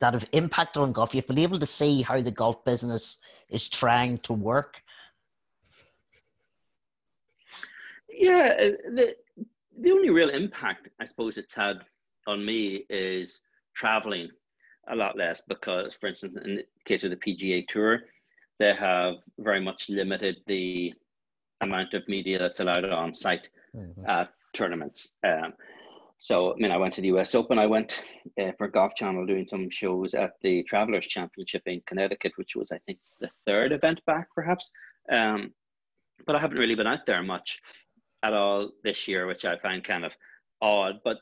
that 0.00 0.12
have 0.12 0.28
impacted 0.32 0.82
on 0.82 0.92
golf? 0.92 1.14
You've 1.14 1.26
been 1.26 1.38
able 1.38 1.58
to 1.58 1.66
see 1.66 2.02
how 2.02 2.20
the 2.20 2.30
golf 2.30 2.62
business 2.64 3.16
is 3.48 3.68
trying 3.68 4.18
to 4.18 4.34
work. 4.34 4.82
Yeah, 8.12 8.54
uh, 8.58 8.90
the 8.92 9.16
the 9.80 9.90
only 9.90 10.10
real 10.10 10.28
impact 10.28 10.88
I 11.00 11.06
suppose 11.06 11.38
it's 11.38 11.54
had 11.54 11.78
on 12.26 12.44
me 12.44 12.84
is 12.90 13.40
traveling 13.74 14.28
a 14.88 14.96
lot 14.96 15.16
less 15.16 15.40
because, 15.46 15.94
for 16.00 16.08
instance, 16.08 16.38
in 16.44 16.56
the 16.56 16.64
case 16.84 17.04
of 17.04 17.10
the 17.10 17.16
PGA 17.16 17.66
Tour, 17.68 18.00
they 18.58 18.74
have 18.74 19.14
very 19.38 19.60
much 19.60 19.88
limited 19.88 20.36
the 20.46 20.92
amount 21.60 21.94
of 21.94 22.06
media 22.08 22.38
that's 22.38 22.60
allowed 22.60 22.84
on 22.84 23.14
site 23.14 23.48
mm-hmm. 23.74 24.06
at 24.08 24.30
tournaments. 24.52 25.12
Um, 25.24 25.54
so, 26.18 26.52
I 26.52 26.56
mean, 26.56 26.70
I 26.70 26.76
went 26.76 26.94
to 26.94 27.00
the 27.00 27.08
US 27.08 27.34
Open. 27.34 27.58
I 27.58 27.66
went 27.66 28.02
uh, 28.38 28.52
for 28.58 28.68
Golf 28.68 28.94
Channel 28.94 29.24
doing 29.24 29.46
some 29.46 29.70
shows 29.70 30.12
at 30.12 30.32
the 30.42 30.62
Travelers 30.64 31.06
Championship 31.06 31.62
in 31.66 31.80
Connecticut, 31.86 32.32
which 32.36 32.54
was, 32.54 32.70
I 32.70 32.78
think, 32.78 32.98
the 33.20 33.30
third 33.46 33.72
event 33.72 34.04
back, 34.06 34.28
perhaps. 34.34 34.70
Um, 35.10 35.54
but 36.26 36.36
I 36.36 36.40
haven't 36.40 36.58
really 36.58 36.74
been 36.74 36.86
out 36.86 37.06
there 37.06 37.22
much 37.22 37.58
at 38.22 38.34
all 38.34 38.70
this 38.84 39.08
year, 39.08 39.26
which 39.26 39.46
I 39.46 39.56
find 39.56 39.82
kind 39.82 40.04
of 40.04 40.12
odd. 40.60 41.00
But 41.04 41.20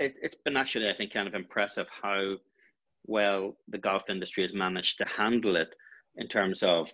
it, 0.00 0.14
it's 0.22 0.34
been 0.34 0.56
actually, 0.56 0.88
I 0.88 0.94
think, 0.94 1.12
kind 1.12 1.28
of 1.28 1.34
impressive 1.34 1.86
how 2.02 2.36
well 3.06 3.56
the 3.68 3.78
golf 3.78 4.04
industry 4.08 4.42
has 4.42 4.54
managed 4.54 4.98
to 4.98 5.04
handle 5.04 5.56
it 5.56 5.74
in 6.16 6.26
terms 6.26 6.62
of 6.62 6.92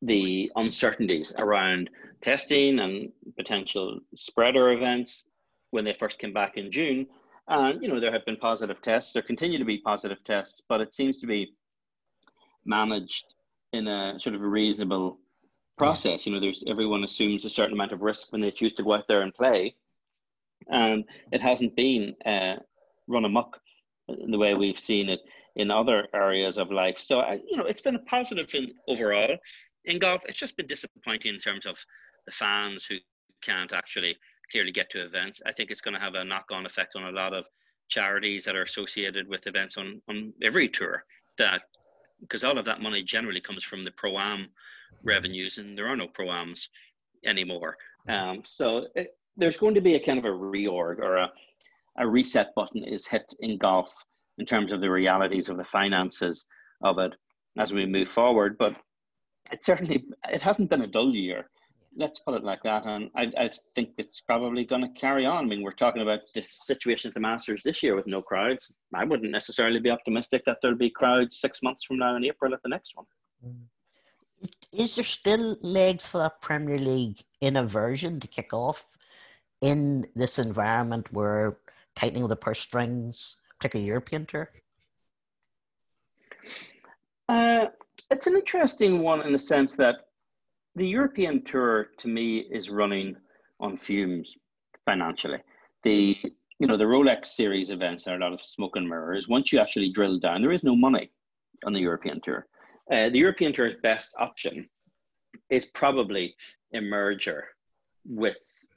the 0.00 0.50
uncertainties 0.56 1.32
around 1.38 1.90
testing 2.20 2.78
and 2.78 3.10
potential 3.36 4.00
spreader 4.14 4.72
events 4.72 5.24
when 5.70 5.84
they 5.84 5.92
first 5.92 6.18
came 6.18 6.32
back 6.32 6.56
in 6.56 6.70
June. 6.70 7.06
And, 7.48 7.82
you 7.82 7.88
know, 7.88 8.00
there 8.00 8.12
have 8.12 8.24
been 8.24 8.36
positive 8.36 8.80
tests, 8.80 9.12
there 9.12 9.22
continue 9.22 9.58
to 9.58 9.64
be 9.64 9.78
positive 9.78 10.22
tests, 10.24 10.62
but 10.68 10.80
it 10.80 10.94
seems 10.94 11.18
to 11.18 11.26
be 11.26 11.54
managed 12.64 13.34
in 13.72 13.88
a 13.88 14.18
sort 14.20 14.34
of 14.34 14.42
a 14.42 14.46
reasonable 14.46 15.18
process. 15.76 16.26
You 16.26 16.32
know, 16.32 16.40
there's 16.40 16.62
everyone 16.68 17.04
assumes 17.04 17.44
a 17.44 17.50
certain 17.50 17.74
amount 17.74 17.92
of 17.92 18.02
risk 18.02 18.30
when 18.30 18.40
they 18.40 18.50
choose 18.50 18.74
to 18.74 18.84
go 18.84 18.94
out 18.94 19.08
there 19.08 19.22
and 19.22 19.34
play. 19.34 19.74
And 20.68 21.04
it 21.32 21.40
hasn't 21.40 21.76
been 21.76 22.14
uh, 22.24 22.56
run 23.06 23.24
amok 23.24 23.60
in 24.08 24.30
the 24.30 24.38
way 24.38 24.54
we've 24.54 24.78
seen 24.78 25.08
it 25.08 25.20
in 25.56 25.70
other 25.70 26.08
areas 26.14 26.58
of 26.58 26.70
life. 26.70 26.98
So, 26.98 27.20
I, 27.20 27.40
you 27.48 27.56
know, 27.56 27.64
it's 27.64 27.80
been 27.80 27.96
a 27.96 28.00
positive 28.00 28.52
in, 28.54 28.72
overall. 28.88 29.36
In 29.84 29.98
golf, 29.98 30.22
it's 30.26 30.38
just 30.38 30.56
been 30.56 30.66
disappointing 30.66 31.34
in 31.34 31.40
terms 31.40 31.66
of 31.66 31.76
the 32.26 32.32
fans 32.32 32.84
who 32.84 32.96
can't 33.42 33.72
actually 33.72 34.16
clearly 34.50 34.72
get 34.72 34.90
to 34.90 35.04
events. 35.04 35.40
I 35.46 35.52
think 35.52 35.70
it's 35.70 35.80
going 35.80 35.94
to 35.94 36.00
have 36.00 36.14
a 36.14 36.24
knock 36.24 36.46
on 36.50 36.66
effect 36.66 36.96
on 36.96 37.04
a 37.04 37.10
lot 37.10 37.34
of 37.34 37.46
charities 37.88 38.44
that 38.44 38.56
are 38.56 38.62
associated 38.62 39.28
with 39.28 39.46
events 39.46 39.76
on, 39.76 40.00
on 40.08 40.32
every 40.42 40.68
tour 40.68 41.04
that 41.38 41.62
because 42.20 42.44
all 42.44 42.58
of 42.58 42.64
that 42.64 42.80
money 42.80 43.02
generally 43.02 43.40
comes 43.40 43.62
from 43.62 43.84
the 43.84 43.90
pro 43.92 44.18
am 44.18 44.48
revenues 45.02 45.58
and 45.58 45.76
there 45.76 45.86
are 45.86 45.96
no 45.96 46.08
pro 46.08 46.30
ams 46.30 46.68
anymore 47.26 47.76
um, 48.08 48.42
so 48.44 48.86
it, 48.94 49.16
there's 49.36 49.58
going 49.58 49.74
to 49.74 49.80
be 49.80 49.94
a 49.94 50.04
kind 50.04 50.18
of 50.18 50.24
a 50.24 50.28
reorg 50.28 50.98
or 50.98 51.16
a, 51.16 51.32
a 51.98 52.06
reset 52.06 52.54
button 52.54 52.84
is 52.84 53.06
hit 53.06 53.34
in 53.40 53.58
golf 53.58 53.92
in 54.38 54.46
terms 54.46 54.72
of 54.72 54.80
the 54.80 54.90
realities 54.90 55.48
of 55.48 55.56
the 55.56 55.64
finances 55.64 56.44
of 56.82 56.98
it 56.98 57.12
as 57.58 57.72
we 57.72 57.86
move 57.86 58.08
forward. 58.08 58.56
But 58.58 58.74
it 59.50 59.64
certainly 59.64 60.04
it 60.28 60.42
hasn't 60.42 60.70
been 60.70 60.82
a 60.82 60.86
dull 60.86 61.14
year. 61.14 61.50
Let's 61.96 62.18
put 62.18 62.34
it 62.34 62.42
like 62.42 62.60
that, 62.64 62.86
and 62.86 63.08
I, 63.14 63.30
I 63.38 63.50
think 63.76 63.90
it's 63.98 64.20
probably 64.20 64.64
going 64.64 64.80
to 64.80 65.00
carry 65.00 65.26
on. 65.26 65.44
I 65.44 65.46
mean, 65.46 65.62
we're 65.62 65.70
talking 65.70 66.02
about 66.02 66.20
the 66.34 66.42
situation 66.42 67.08
at 67.08 67.14
the 67.14 67.20
Masters 67.20 67.62
this 67.62 67.84
year 67.84 67.94
with 67.94 68.08
no 68.08 68.20
crowds. 68.20 68.72
I 68.92 69.04
wouldn't 69.04 69.30
necessarily 69.30 69.78
be 69.78 69.90
optimistic 69.90 70.42
that 70.46 70.56
there'll 70.60 70.76
be 70.76 70.90
crowds 70.90 71.40
six 71.40 71.62
months 71.62 71.84
from 71.84 71.98
now 71.98 72.16
in 72.16 72.24
April 72.24 72.52
at 72.52 72.60
the 72.64 72.68
next 72.68 72.96
one. 72.96 73.06
Is 74.72 74.96
there 74.96 75.04
still 75.04 75.56
legs 75.62 76.04
for 76.04 76.18
that 76.18 76.40
Premier 76.40 76.78
League 76.78 77.20
in 77.40 77.56
a 77.56 77.64
version 77.64 78.18
to 78.18 78.26
kick 78.26 78.52
off 78.52 78.96
in 79.64 80.06
this 80.14 80.38
environment 80.38 81.10
where 81.10 81.56
tightening 81.96 82.28
the 82.28 82.36
purse 82.36 82.60
strings, 82.60 83.36
particularly 83.58 83.88
European 83.88 84.26
tour? 84.26 84.50
Uh, 87.30 87.66
it's 88.10 88.26
an 88.26 88.34
interesting 88.34 89.00
one 89.00 89.22
in 89.22 89.32
the 89.32 89.38
sense 89.38 89.72
that 89.72 90.08
the 90.76 90.86
European 90.86 91.42
tour 91.44 91.88
to 91.98 92.08
me 92.08 92.40
is 92.50 92.68
running 92.68 93.16
on 93.58 93.78
fumes 93.78 94.36
financially. 94.84 95.38
The 95.82 96.14
you 96.58 96.66
know 96.66 96.76
the 96.76 96.84
Rolex 96.84 97.26
series 97.26 97.70
events 97.70 98.06
are 98.06 98.16
a 98.16 98.18
lot 98.18 98.34
of 98.34 98.42
smoke 98.42 98.76
and 98.76 98.86
mirrors. 98.86 99.28
Once 99.28 99.50
you 99.50 99.58
actually 99.60 99.90
drill 99.92 100.18
down, 100.18 100.42
there 100.42 100.52
is 100.52 100.62
no 100.62 100.76
money 100.76 101.10
on 101.64 101.72
the 101.72 101.80
European 101.80 102.20
tour. 102.20 102.46
Uh, 102.92 103.08
the 103.08 103.18
European 103.18 103.54
tour's 103.54 103.76
best 103.82 104.10
option 104.18 104.68
is 105.48 105.64
probably 105.66 106.34
a 106.74 106.80
merger 106.82 107.46
with 108.04 108.36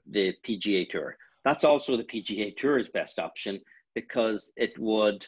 the 0.10 0.34
PGA 0.44 0.90
Tour. 0.90 1.18
That's 1.44 1.64
also 1.64 1.98
the 1.98 2.04
PGA 2.04 2.56
Tour's 2.58 2.90
best 2.90 3.20
option 3.20 3.60
because 3.96 4.52
it 4.56 4.78
would 4.78 5.26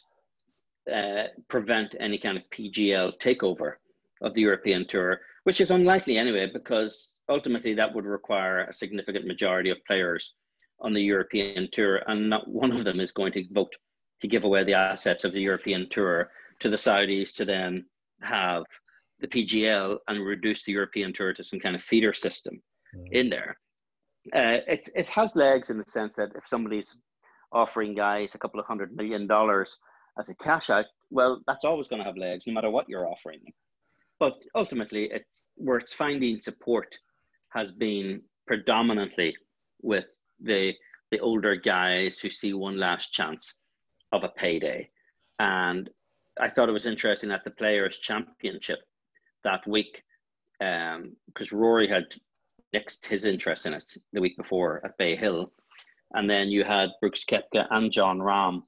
uh, 0.94 1.24
prevent 1.48 1.96
any 2.00 2.18
kind 2.18 2.38
of 2.38 2.44
PGL 2.50 3.18
takeover 3.18 3.74
of 4.22 4.34
the 4.34 4.42
European 4.42 4.88
Tour, 4.88 5.22
which 5.44 5.62
is 5.62 5.72
unlikely 5.72 6.18
anyway, 6.18 6.50
because 6.52 7.18
ultimately 7.30 7.74
that 7.74 7.94
would 7.94 8.06
require 8.06 8.66
a 8.66 8.74
significant 8.74 9.26
majority 9.26 9.70
of 9.70 9.78
players 9.86 10.34
on 10.82 10.94
the 10.94 11.02
European 11.02 11.70
Tour, 11.72 12.02
and 12.08 12.30
not 12.30 12.48
one 12.48 12.72
of 12.72 12.84
them 12.84 13.00
is 13.00 13.12
going 13.12 13.32
to 13.34 13.46
vote 13.52 13.74
to 14.22 14.28
give 14.28 14.44
away 14.44 14.64
the 14.64 14.74
assets 14.74 15.24
of 15.24 15.34
the 15.34 15.42
European 15.42 15.88
Tour 15.90 16.30
to 16.60 16.70
the 16.70 16.76
Saudis 16.76 17.34
to 17.36 17.46
then 17.46 17.86
have 18.22 18.64
the 19.20 19.28
PGL 19.28 19.98
and 20.08 20.26
reduce 20.26 20.64
the 20.64 20.72
European 20.72 21.14
Tour 21.14 21.34
to 21.34 21.44
some 21.44 21.60
kind 21.60 21.76
of 21.76 21.82
feeder 21.82 22.14
system 22.14 22.62
mm. 22.96 23.08
in 23.12 23.30
there 23.30 23.58
uh, 24.34 24.60
it, 24.68 24.90
it 24.96 25.08
has 25.10 25.36
legs 25.36 25.70
in 25.70 25.78
the 25.78 25.84
sense 25.84 26.16
that 26.16 26.32
if 26.36 26.46
somebody's 26.46 26.96
offering 27.52 27.96
guys 27.96 28.36
a 28.36 28.38
couple 28.38 28.60
of 28.60 28.66
hundred 28.66 28.96
million 28.96 29.28
dollars 29.28 29.78
as 30.18 30.30
a 30.30 30.36
cash 30.36 30.70
out, 30.70 30.86
well, 31.10 31.42
that's 31.48 31.66
always 31.66 31.88
going 31.88 32.02
to 32.02 32.08
have 32.08 32.18
legs 32.18 32.46
no 32.46 32.54
matter 32.54 32.70
what 32.70 32.88
you're 32.90 33.08
offering 33.08 33.40
them. 33.44 33.54
But 34.20 34.36
ultimately, 34.56 35.10
it's 35.12 35.46
where 35.56 35.78
it's 35.78 35.94
finding 35.94 36.40
support 36.40 36.94
has 37.52 37.72
been 37.72 38.22
predominantly 38.48 39.36
with 39.82 40.06
the 40.42 40.74
the 41.12 41.20
older 41.20 41.56
guys 41.56 42.20
who 42.20 42.30
see 42.30 42.54
one 42.54 42.78
last 42.78 43.12
chance 43.12 43.56
of 44.12 44.24
a 44.24 44.30
payday. 44.30 44.90
And 45.40 45.90
I 46.40 46.50
thought 46.50 46.70
it 46.70 46.74
was 46.74 46.86
interesting 46.86 47.32
at 47.32 47.44
the 47.44 47.52
Players 47.52 47.98
Championship 47.98 48.80
that 49.44 49.66
week 49.66 50.04
because 50.60 51.52
um, 51.52 51.58
Rory 51.60 51.88
had 51.88 52.06
nixed 52.76 53.06
his 53.06 53.26
interest 53.26 53.66
in 53.66 53.74
it 53.74 53.94
the 54.14 54.22
week 54.22 54.38
before 54.38 54.82
at 54.84 54.98
Bay 54.98 55.16
Hill. 55.16 55.52
And 56.14 56.30
then 56.30 56.50
you 56.50 56.64
had 56.64 56.90
Brooks 57.02 57.24
Koepka 57.26 57.68
and 57.70 57.92
Jon 57.92 58.20
Rahm 58.20 58.64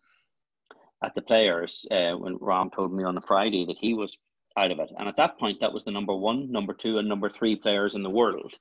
at 1.04 1.16
the 1.16 1.22
players 1.22 1.86
uh, 1.92 2.14
when 2.14 2.38
Rahm 2.38 2.74
told 2.74 2.94
me 2.94 3.04
on 3.04 3.16
the 3.16 3.22
Friday 3.22 3.66
that 3.66 3.78
he 3.80 3.94
was 3.94 4.18
out 4.58 4.72
of 4.72 4.80
it. 4.80 4.92
And 4.98 5.08
at 5.08 5.18
that 5.18 5.40
point, 5.40 5.60
that 5.60 5.74
was 5.74 5.84
the 5.84 5.92
number 5.92 6.16
one, 6.16 6.52
number 6.52 6.74
two, 6.74 6.98
and 6.98 7.08
number 7.08 7.30
three 7.30 7.56
players 7.56 7.96
in 7.96 8.04
the 8.04 8.10
world. 8.10 8.54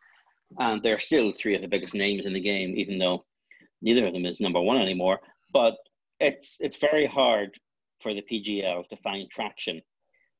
And 0.58 0.82
they're 0.82 0.98
still 0.98 1.32
three 1.32 1.54
of 1.54 1.62
the 1.62 1.68
biggest 1.68 1.94
names 1.94 2.26
in 2.26 2.32
the 2.32 2.40
game, 2.40 2.74
even 2.76 2.98
though 2.98 3.24
neither 3.82 4.06
of 4.06 4.12
them 4.12 4.26
is 4.26 4.40
number 4.40 4.60
one 4.60 4.78
anymore. 4.78 5.20
But 5.52 5.76
it's 6.18 6.56
it's 6.60 6.76
very 6.76 7.06
hard 7.06 7.50
for 8.00 8.14
the 8.14 8.22
PGL 8.22 8.88
to 8.88 8.96
find 8.96 9.30
traction 9.30 9.80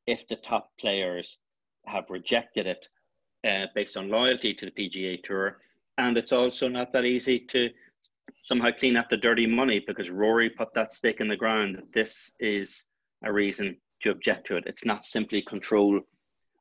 if 0.07 0.27
the 0.29 0.37
top 0.37 0.71
players 0.81 1.39
have 1.87 2.05
rejected 2.09 2.67
it 2.67 2.87
uh, 3.45 3.67
based 3.75 3.97
on 3.97 4.09
loyalty 4.09 4.55
to 4.55 4.67
the 4.67 4.73
PGA 4.73 5.23
Tour. 5.23 5.59
And 5.99 6.17
it's 6.17 6.33
also 6.33 6.69
not 6.69 6.93
that 6.93 7.05
easy 7.05 7.41
to 7.41 7.71
somehow 8.43 8.71
clean 8.71 8.97
up 8.97 9.09
the 9.09 9.17
dirty 9.17 9.47
money 9.47 9.83
because 9.87 10.11
Rory 10.11 10.51
put 10.51 10.73
that 10.75 10.93
stake 10.93 11.21
in 11.21 11.29
the 11.29 11.37
ground 11.37 11.77
that 11.77 11.93
this 11.93 12.33
is 12.41 12.85
a 13.25 13.33
reason 13.33 13.77
to 14.03 14.11
object 14.11 14.47
to 14.47 14.57
it. 14.57 14.65
It's 14.67 14.85
not 14.85 15.05
simply 15.05 15.43
control 15.43 16.01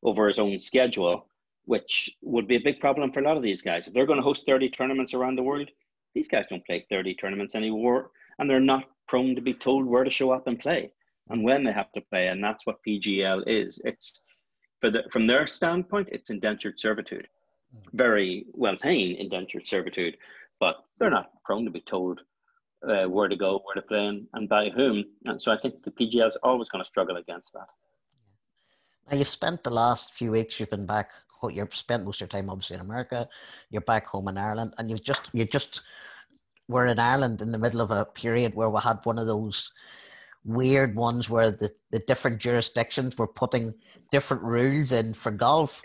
over 0.03 0.27
his 0.27 0.39
own 0.39 0.59
schedule, 0.59 1.27
which 1.65 2.09
would 2.21 2.47
be 2.47 2.55
a 2.55 2.61
big 2.63 2.79
problem 2.79 3.11
for 3.11 3.21
a 3.21 3.23
lot 3.23 3.37
of 3.37 3.43
these 3.43 3.61
guys. 3.61 3.87
If 3.87 3.93
they're 3.93 4.05
going 4.05 4.19
to 4.19 4.23
host 4.23 4.45
30 4.45 4.69
tournaments 4.69 5.13
around 5.13 5.35
the 5.35 5.43
world, 5.43 5.69
these 6.15 6.27
guys 6.27 6.47
don't 6.49 6.65
play 6.65 6.83
30 6.89 7.15
tournaments 7.15 7.55
anymore, 7.55 8.11
and 8.37 8.49
they're 8.49 8.59
not 8.59 8.89
prone 9.07 9.35
to 9.35 9.41
be 9.41 9.53
told 9.53 9.85
where 9.85 10.03
to 10.03 10.09
show 10.09 10.31
up 10.31 10.47
and 10.47 10.59
play 10.59 10.91
and 11.29 11.43
when 11.43 11.63
they 11.63 11.71
have 11.71 11.91
to 11.93 12.01
play. 12.01 12.27
And 12.27 12.43
that's 12.43 12.65
what 12.65 12.83
PGL 12.87 13.43
is. 13.47 13.79
It's 13.85 14.21
the, 14.81 15.03
from 15.11 15.27
their 15.27 15.47
standpoint, 15.47 16.09
it's 16.11 16.29
indentured 16.29 16.79
servitude. 16.79 17.27
very 17.93 18.45
well 18.53 18.75
paying 18.81 19.15
indentured 19.17 19.67
servitude, 19.67 20.17
but 20.59 20.83
they're 20.97 21.09
not 21.09 21.31
prone 21.43 21.65
to 21.65 21.71
be 21.71 21.81
told 21.81 22.21
uh, 22.87 23.05
where 23.05 23.27
to 23.27 23.35
go, 23.35 23.61
where 23.65 23.75
to 23.75 23.81
play, 23.81 24.05
and, 24.05 24.27
and 24.33 24.47
by 24.47 24.69
whom. 24.69 25.03
And 25.25 25.41
so 25.41 25.51
I 25.51 25.57
think 25.57 25.83
the 25.83 25.91
PGL 25.91 26.27
is 26.27 26.37
always 26.43 26.69
going 26.69 26.83
to 26.83 26.87
struggle 26.87 27.17
against 27.17 27.53
that. 27.53 27.67
Now, 29.11 29.17
you've 29.17 29.29
spent 29.29 29.63
the 29.63 29.71
last 29.71 30.13
few 30.13 30.31
weeks, 30.31 30.59
you've 30.59 30.69
been 30.69 30.85
back, 30.85 31.11
you've 31.49 31.75
spent 31.75 32.05
most 32.05 32.17
of 32.17 32.21
your 32.21 32.27
time 32.27 32.49
obviously 32.49 32.75
in 32.75 32.81
America, 32.81 33.27
you're 33.69 33.81
back 33.81 34.05
home 34.05 34.27
in 34.27 34.37
Ireland, 34.37 34.73
and 34.77 34.89
you've 34.89 35.03
just, 35.03 35.29
you 35.33 35.45
just 35.45 35.81
were 36.67 36.85
in 36.85 36.99
Ireland 36.99 37.41
in 37.41 37.51
the 37.51 37.57
middle 37.57 37.81
of 37.81 37.91
a 37.91 38.05
period 38.05 38.53
where 38.53 38.69
we 38.69 38.79
had 38.79 38.99
one 39.03 39.17
of 39.17 39.25
those 39.25 39.71
weird 40.43 40.95
ones 40.95 41.29
where 41.29 41.51
the, 41.51 41.71
the 41.91 41.99
different 41.99 42.39
jurisdictions 42.39 43.17
were 43.17 43.27
putting 43.27 43.73
different 44.11 44.43
rules 44.43 44.91
in 44.91 45.13
for 45.13 45.31
golf. 45.31 45.81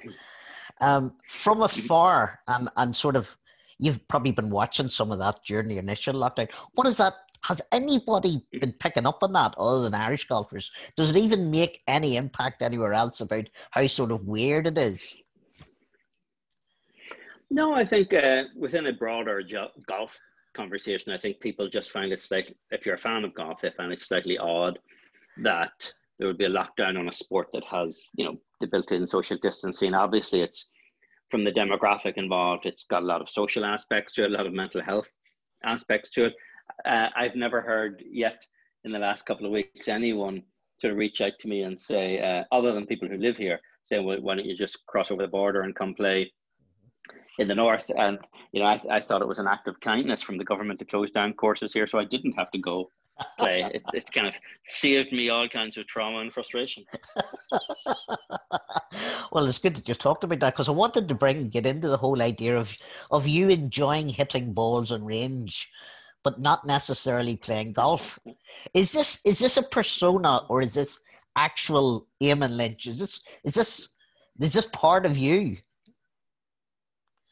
Um, 0.80 1.14
from 1.28 1.62
afar 1.62 2.40
and, 2.49 2.68
and 2.76 2.96
sort 2.96 3.16
of 3.16 3.37
you've 3.78 4.06
probably 4.08 4.32
been 4.32 4.50
watching 4.50 4.88
some 4.88 5.12
of 5.12 5.18
that 5.18 5.40
during 5.46 5.68
the 5.68 5.78
initial 5.78 6.14
lockdown. 6.14 6.49
What 6.75 6.87
is 6.87 6.96
that? 6.99 7.14
Has 7.42 7.61
anybody 7.73 8.44
been 8.52 8.73
picking 8.73 9.06
up 9.06 9.23
on 9.23 9.32
that 9.34 9.54
other 9.58 9.82
than 9.82 9.94
Irish 9.94 10.26
golfers? 10.26 10.70
Does 10.96 11.11
it 11.11 11.16
even 11.16 11.50
make 11.50 11.82
any 11.87 12.16
impact 12.16 12.62
anywhere 12.62 12.94
else 12.94 13.20
about 13.20 13.50
how 13.70 13.87
sort 13.87 14.12
of 14.12 14.25
weird 14.25 14.66
it 14.66 14.78
is? 14.78 15.18
No, 17.50 17.75
I 17.75 17.84
think 17.84 18.14
uh, 18.14 18.44
within 18.56 18.87
a 18.87 18.92
broader 18.92 19.42
jo- 19.42 19.68
golf 19.87 20.18
conversation, 20.54 21.12
I 21.12 21.18
think 21.18 21.40
people 21.40 21.68
just 21.68 21.90
find 21.90 22.12
it 22.12 22.23
slightly, 22.23 22.56
if 22.70 22.87
you're 22.87 22.94
a 22.94 22.99
fan 22.99 23.25
of 23.25 23.34
golf, 23.34 23.61
they 23.61 23.70
find 23.70 23.92
it 23.92 24.00
slightly 24.00 24.38
odd 24.38 24.78
that 25.38 25.92
there 26.18 26.28
would 26.28 26.38
be 26.38 26.44
a 26.44 26.50
lockdown 26.50 26.99
on 26.99 27.08
a 27.08 27.12
sport 27.12 27.49
that 27.52 27.64
has, 27.64 28.11
you 28.14 28.25
know, 28.25 28.37
the 28.61 28.66
built-in 28.66 29.06
social 29.06 29.37
distancing. 29.42 29.94
Obviously, 29.94 30.40
it's 30.40 30.68
from 31.30 31.44
the 31.44 31.52
demographic 31.52 32.14
involved, 32.16 32.66
it's 32.66 32.84
got 32.84 33.02
a 33.02 33.06
lot 33.06 33.20
of 33.20 33.28
social 33.28 33.64
aspects 33.64 34.12
to 34.12 34.25
it, 34.25 34.30
a 34.30 34.34
lot 34.34 34.46
of 34.46 34.52
mental 34.52 34.82
health 34.82 35.08
aspects 35.64 36.11
to 36.11 36.26
it. 36.26 36.34
Uh, 36.84 37.08
I've 37.16 37.34
never 37.34 37.61
heard 37.61 38.02
yet 38.08 38.42
in 38.84 38.92
the 38.92 38.99
last 38.99 39.26
couple 39.26 39.46
of 39.46 39.52
weeks 39.52 39.88
anyone 39.88 40.42
sort 40.80 40.92
of 40.92 40.99
reach 40.99 41.20
out 41.20 41.32
to 41.40 41.49
me 41.49 41.62
and 41.62 41.80
say, 41.80 42.20
uh, 42.20 42.44
other 42.54 42.73
than 42.73 42.87
people 42.87 43.08
who 43.08 43.16
live 43.16 43.37
here, 43.37 43.61
say, 43.84 43.99
well, 43.99 44.20
why 44.20 44.34
don't 44.34 44.46
you 44.46 44.56
just 44.56 44.78
cross 44.87 45.11
over 45.11 45.23
the 45.23 45.28
border 45.28 45.62
and 45.62 45.75
come 45.75 45.94
play 45.94 46.32
in 47.38 47.48
the 47.48 47.54
north? 47.54 47.90
And 47.96 48.18
you 48.52 48.60
know, 48.60 48.66
I, 48.66 48.80
I 48.90 49.00
thought 49.00 49.22
it 49.22 49.28
was 49.28 49.38
an 49.38 49.46
act 49.46 49.68
of 49.68 49.80
kindness 49.80 50.22
from 50.22 50.38
the 50.38 50.44
government 50.44 50.78
to 50.80 50.84
close 50.84 51.10
down 51.10 51.32
courses 51.34 51.72
here, 51.72 51.86
so 51.86 51.98
I 51.98 52.04
didn't 52.04 52.32
have 52.32 52.50
to 52.52 52.58
go 52.58 52.90
play. 53.38 53.70
It's 53.74 53.90
it's 53.94 54.10
kind 54.10 54.26
of 54.26 54.38
saved 54.66 55.12
me 55.12 55.28
all 55.30 55.48
kinds 55.48 55.76
of 55.76 55.86
trauma 55.86 56.18
and 56.18 56.32
frustration. 56.32 56.84
well, 59.32 59.46
it's 59.46 59.58
good 59.58 59.76
that 59.76 59.88
you 59.88 59.94
talked 59.94 60.24
about 60.24 60.40
that 60.40 60.54
because 60.54 60.68
I 60.68 60.72
wanted 60.72 61.08
to 61.08 61.14
bring 61.14 61.48
get 61.48 61.66
into 61.66 61.88
the 61.88 61.96
whole 61.96 62.22
idea 62.22 62.56
of 62.56 62.76
of 63.10 63.26
you 63.26 63.48
enjoying 63.48 64.08
hitting 64.08 64.52
balls 64.52 64.92
on 64.92 65.04
range, 65.04 65.68
but 66.22 66.40
not 66.40 66.66
necessarily 66.66 67.36
playing 67.36 67.72
golf. 67.72 68.18
Is 68.74 68.92
this 68.92 69.20
is 69.24 69.38
this 69.38 69.56
a 69.56 69.62
persona 69.62 70.42
or 70.48 70.62
is 70.62 70.74
this 70.74 71.00
actual 71.36 72.06
Eamon 72.22 72.56
Lynch? 72.56 72.86
Is 72.86 72.98
this 72.98 73.20
is 73.44 73.54
this 73.54 73.88
is 74.40 74.52
this 74.52 74.66
part 74.66 75.06
of 75.06 75.16
you? 75.16 75.56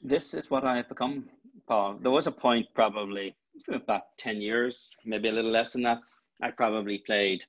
This 0.03 0.35
is 0.35 0.51
what 0.51 0.65
I 0.65 0.77
have 0.77 0.89
become, 0.89 1.29
Paul. 1.69 1.99
There 2.01 2.11
was 2.11 2.27
a 2.27 2.33
point 2.33 2.67
probably 2.75 3.37
about 3.73 4.17
10 4.19 4.41
years, 4.41 4.97
maybe 5.05 5.29
a 5.29 5.33
little 5.33 5.51
less 5.51 5.73
than 5.73 5.83
that. 5.83 5.99
I 6.43 6.51
probably 6.51 6.99
played 6.99 7.41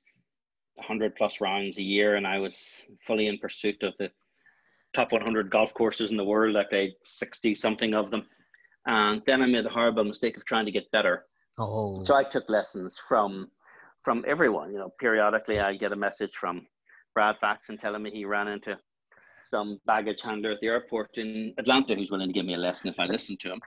100 0.76 1.16
plus 1.16 1.40
rounds 1.40 1.78
a 1.78 1.82
year 1.82 2.16
and 2.16 2.26
I 2.26 2.38
was 2.38 2.82
fully 3.00 3.26
in 3.26 3.38
pursuit 3.38 3.82
of 3.82 3.94
the 3.98 4.10
top 4.94 5.10
100 5.10 5.50
golf 5.50 5.74
courses 5.74 6.12
in 6.12 6.16
the 6.16 6.24
world. 6.24 6.56
I 6.56 6.64
played 6.64 6.94
60 7.04 7.54
something 7.54 7.94
of 7.94 8.10
them. 8.10 8.22
And 8.86 9.22
then 9.26 9.42
I 9.42 9.46
made 9.46 9.64
the 9.64 9.70
horrible 9.70 10.04
mistake 10.04 10.36
of 10.36 10.44
trying 10.44 10.66
to 10.66 10.70
get 10.70 10.90
better. 10.92 11.26
Oh. 11.58 12.04
So 12.04 12.14
I 12.14 12.24
took 12.24 12.48
lessons 12.48 12.98
from 13.08 13.50
from 14.02 14.22
everyone. 14.28 14.70
You 14.70 14.78
know, 14.78 14.92
periodically 15.00 15.60
I 15.60 15.76
get 15.76 15.92
a 15.92 15.96
message 15.96 16.34
from 16.34 16.66
Brad 17.14 17.36
Faxon 17.40 17.78
telling 17.78 18.02
me 18.02 18.10
he 18.10 18.26
ran 18.26 18.48
into 18.48 18.76
some 19.44 19.80
baggage 19.86 20.22
handler 20.22 20.52
at 20.52 20.60
the 20.60 20.66
airport 20.66 21.10
in 21.16 21.54
Atlanta 21.58 21.94
who's 21.94 22.10
willing 22.10 22.28
to 22.28 22.32
give 22.32 22.46
me 22.46 22.54
a 22.54 22.58
lesson 22.58 22.88
if 22.88 22.98
I 22.98 23.06
listen 23.06 23.36
to 23.38 23.52
him. 23.52 23.60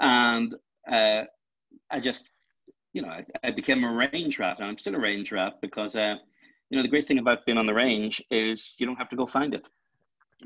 and 0.00 0.54
uh, 0.90 1.24
I 1.90 2.00
just, 2.00 2.24
you 2.92 3.02
know, 3.02 3.08
I, 3.08 3.24
I, 3.42 3.50
became 3.50 3.84
a 3.84 3.92
range 3.92 4.38
rat, 4.38 4.58
and 4.58 4.66
I'm 4.66 4.78
still 4.78 4.94
a 4.94 5.00
range 5.00 5.32
rat 5.32 5.54
because, 5.60 5.96
uh, 5.96 6.16
you 6.70 6.76
know, 6.76 6.82
the 6.82 6.88
great 6.88 7.06
thing 7.06 7.18
about 7.18 7.44
being 7.46 7.58
on 7.58 7.66
the 7.66 7.74
range 7.74 8.22
is 8.30 8.74
you 8.78 8.86
don't 8.86 8.96
have 8.96 9.10
to 9.10 9.16
go 9.16 9.26
find 9.26 9.54
it, 9.54 9.66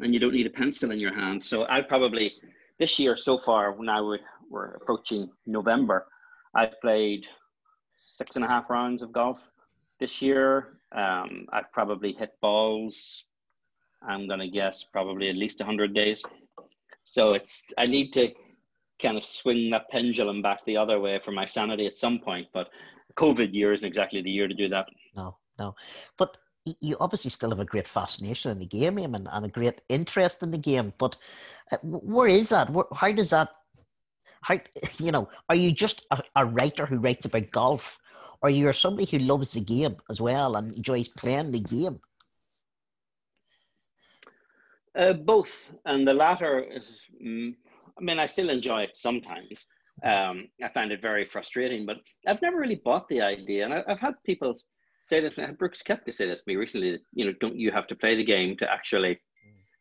and 0.01 0.15
you 0.15 0.21
don't 0.21 0.35
need 0.35 0.47
a 0.47 0.51
pencil 0.51 0.91
in 0.91 0.99
your 0.99 1.15
hand. 1.15 1.45
So 1.45 1.67
I 1.69 1.83
probably 1.83 2.33
this 2.79 2.99
year 2.99 3.17
so 3.17 3.39
far, 3.39 3.77
now 3.79 4.05
we're, 4.05 4.19
we're 4.51 4.75
approaching 4.75 5.31
November, 5.47 6.07
I've 6.55 6.81
played 6.81 7.25
six 7.97 8.37
and 8.37 8.45
a 8.45 8.49
half 8.49 8.69
rounds 8.69 9.03
of 9.03 9.13
golf 9.13 9.41
this 10.01 10.21
year. 10.21 10.79
Um, 10.95 11.47
I've 11.53 11.71
probably 11.73 12.13
hit 12.13 12.33
balls. 12.41 13.25
I'm 14.09 14.29
gonna 14.29 14.49
guess 14.49 14.85
probably 14.85 15.29
at 15.29 15.37
least 15.37 15.61
100 15.61 15.95
days. 15.95 16.23
So 17.03 17.29
it's 17.35 17.63
I 17.79 17.87
need 17.87 18.13
to 18.13 18.33
kind 19.01 19.19
of 19.19 19.25
swing 19.25 19.71
that 19.71 19.89
pendulum 19.91 20.43
back 20.43 20.65
the 20.65 20.77
other 20.77 21.01
way 21.01 21.21
for 21.25 21.33
my 21.33 21.45
sanity 21.45 21.87
at 21.87 21.97
some 21.97 22.19
point. 22.21 22.47
But 22.53 22.69
COVID 23.17 23.53
year 23.53 23.73
isn't 23.73 23.87
exactly 23.87 24.23
the 24.23 24.31
year 24.31 24.49
to 24.49 24.55
do 24.55 24.69
that. 24.69 24.87
No, 25.17 25.37
no. 25.59 25.75
But 26.17 26.37
you 26.65 26.97
obviously 27.01 27.31
still 27.31 27.51
have 27.51 27.61
a 27.61 27.65
great 27.65 27.89
fascination 27.89 28.53
in 28.53 28.59
the 28.59 28.67
game, 28.67 28.99
and, 28.99 29.29
and 29.31 29.47
a 29.47 29.49
great 29.49 29.81
interest 29.89 30.43
in 30.43 30.51
the 30.53 30.59
game. 30.59 30.93
But 30.99 31.17
uh, 31.73 31.79
where 31.83 32.29
is 32.29 32.51
that? 32.51 32.71
How 32.95 33.13
does 33.13 33.31
that? 33.31 33.49
How 34.43 34.61
you 34.99 35.11
know? 35.11 35.29
Are 35.49 35.57
you 35.57 35.73
just 35.73 36.07
a, 36.11 36.23
a 36.37 36.47
writer 36.47 36.87
who 36.87 36.99
writes 36.99 37.27
about 37.27 37.51
golf, 37.51 37.99
or 38.43 38.51
you're 38.51 38.73
somebody 38.73 39.07
who 39.11 39.19
loves 39.19 39.53
the 39.53 39.61
game 39.61 39.97
as 40.09 40.21
well 40.21 40.57
and 40.57 40.77
enjoys 40.77 41.09
playing 41.09 41.53
the 41.53 41.61
game? 41.61 42.01
Uh, 44.99 45.15
both, 45.15 45.73
and 45.87 46.07
the 46.07 46.13
latter 46.13 46.61
is 46.61 47.07
mm, 47.25 47.55
I 47.99 48.03
mean, 48.03 48.19
I 48.19 48.27
still 48.27 48.51
enjoy 48.51 48.83
it 48.83 48.97
sometimes. 48.97 49.67
Um, 50.05 50.49
I 50.63 50.69
find 50.73 50.91
it 50.91 51.03
very 51.03 51.27
frustrating, 51.27 51.87
but 51.87 51.99
I've 52.27 52.43
never 52.43 52.59
really 52.59 52.81
bought 52.85 53.09
the 53.09 53.21
idea. 53.21 53.65
And 53.65 53.75
I, 53.75 53.83
have 53.87 54.01
had 54.01 54.15
people 54.25 54.55
say 55.05 55.21
this, 55.21 55.35
Brooks 55.59 55.83
Koepka 55.87 56.15
say 56.15 56.27
this 56.27 56.43
to 56.43 56.45
me 56.49 56.57
recently, 56.57 56.99
you 57.13 57.27
know, 57.27 57.35
don't 57.41 57.59
you 57.59 57.71
have 57.71 57.87
to 57.89 57.95
play 57.95 58.17
the 58.17 58.25
game 58.25 58.57
to 58.59 58.71
actually 58.71 59.21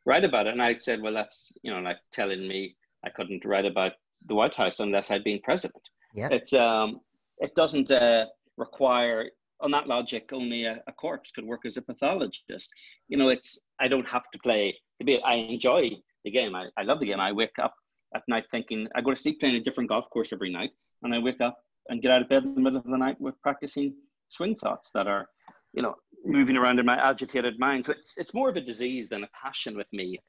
write 0.06 0.24
about 0.24 0.48
it? 0.48 0.54
And 0.54 0.62
I 0.62 0.74
said, 0.74 1.02
well, 1.02 1.14
that's, 1.14 1.52
you 1.64 1.72
know, 1.72 1.80
like 1.80 1.98
telling 2.12 2.48
me 2.48 2.76
I 3.06 3.10
couldn't 3.10 3.46
write 3.46 3.66
about 3.66 3.94
the 4.28 4.36
White 4.36 4.56
House 4.56 4.80
unless 4.80 5.10
I'd 5.10 5.24
been 5.24 5.40
president. 5.44 5.82
Yeah. 6.14 6.30
It's, 6.32 6.54
um, 6.54 7.00
it 7.40 7.56
doesn't 7.56 7.90
uh, 7.90 8.26
require, 8.58 9.30
on 9.62 9.72
that 9.72 9.88
logic, 9.88 10.30
only 10.34 10.66
a, 10.66 10.82
a 10.88 10.92
corpse 10.92 11.32
could 11.32 11.46
work 11.46 11.62
as 11.66 11.78
a 11.78 11.82
pathologist. 11.82 12.70
You 13.08 13.18
know, 13.18 13.30
it's, 13.30 13.58
I 13.82 13.88
don't 13.88 14.08
have 14.08 14.24
to 14.34 14.40
play, 14.40 14.78
to 15.00 15.06
be, 15.06 15.20
I 15.22 15.36
enjoy 15.36 15.92
the 16.24 16.32
game. 16.32 16.56
I, 16.56 16.68
I 16.78 16.84
love 16.84 17.00
the 17.00 17.08
game. 17.08 17.20
I 17.20 17.32
wake 17.32 17.58
up 17.60 17.74
at 18.16 18.24
night 18.28 18.46
thinking 18.52 18.88
I 18.96 19.02
go 19.02 19.12
to 19.12 19.16
sleep 19.16 19.40
playing 19.40 19.56
a 19.56 19.60
different 19.60 19.90
golf 19.90 20.10
course 20.10 20.32
every 20.32 20.52
night, 20.52 20.72
and 21.04 21.14
I 21.16 21.20
wake 21.20 21.42
up 21.42 21.58
and 21.90 22.02
get 22.02 22.12
out 22.12 22.22
of 22.22 22.30
bed 22.30 22.44
in 22.44 22.56
the 22.56 22.62
middle 22.62 22.80
of 22.80 22.86
the 22.86 22.98
night 22.98 23.20
with 23.20 23.42
practicing 23.42 23.94
swing 24.30 24.56
thoughts 24.56 24.92
that 24.94 25.08
are, 25.08 25.28
you 25.74 25.82
know, 25.82 25.96
moving 26.24 26.58
around 26.58 26.80
in 26.80 26.86
my 26.86 26.96
agitated 26.96 27.58
mind. 27.60 27.86
So 27.86 27.94
it's 27.94 28.14
it's 28.18 28.34
more 28.34 28.50
of 28.50 28.56
a 28.56 28.62
disease 28.62 29.10
than 29.10 29.24
a 29.24 29.30
passion 29.44 29.76
with 29.76 29.92
me 29.92 30.20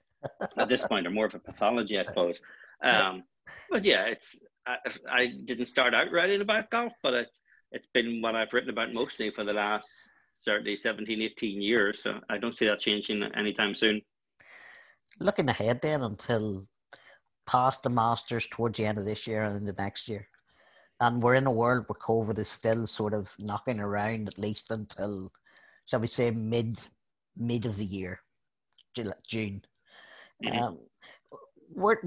at 0.56 0.68
this 0.68 0.86
point, 0.86 1.06
or 1.06 1.10
more 1.10 1.26
of 1.26 1.34
a 1.34 1.38
pathology, 1.38 1.98
I 1.98 2.04
suppose. 2.04 2.40
Um, 2.82 3.24
but 3.70 3.84
yeah, 3.84 4.04
it's 4.04 4.36
I, 4.66 4.76
I 5.10 5.32
didn't 5.44 5.66
start 5.66 5.94
out 5.94 6.12
writing 6.12 6.40
about 6.40 6.70
golf, 6.70 6.94
but 7.02 7.14
it, 7.14 7.28
it's 7.72 7.88
been 7.92 8.22
what 8.22 8.34
I've 8.36 8.52
written 8.52 8.70
about 8.70 8.94
mostly 8.94 9.30
for 9.30 9.44
the 9.44 9.52
last 9.52 9.90
certainly 10.42 10.76
17, 10.76 11.22
18 11.22 11.62
years. 11.62 12.02
So 12.02 12.18
I 12.28 12.36
don't 12.36 12.54
see 12.54 12.66
that 12.66 12.80
changing 12.80 13.22
anytime 13.36 13.74
soon. 13.74 14.02
Looking 15.20 15.48
ahead 15.48 15.80
then 15.80 16.02
until 16.02 16.66
past 17.46 17.82
the 17.82 17.90
Masters 17.90 18.48
towards 18.48 18.76
the 18.76 18.86
end 18.86 18.98
of 18.98 19.04
this 19.04 19.26
year 19.26 19.44
and 19.44 19.56
into 19.56 19.80
next 19.80 20.08
year. 20.08 20.26
And 21.00 21.22
we're 21.22 21.34
in 21.34 21.46
a 21.46 21.52
world 21.52 21.84
where 21.86 21.98
COVID 21.98 22.38
is 22.38 22.48
still 22.48 22.86
sort 22.86 23.14
of 23.14 23.34
knocking 23.38 23.80
around 23.80 24.28
at 24.28 24.38
least 24.38 24.70
until, 24.70 25.32
shall 25.86 26.00
we 26.00 26.06
say, 26.06 26.30
mid 26.30 26.78
mid 27.36 27.64
of 27.64 27.76
the 27.76 27.84
year, 27.84 28.20
June. 29.26 29.62
Mm-hmm. 30.44 30.58
Um, 30.58 30.78
where 31.74 32.00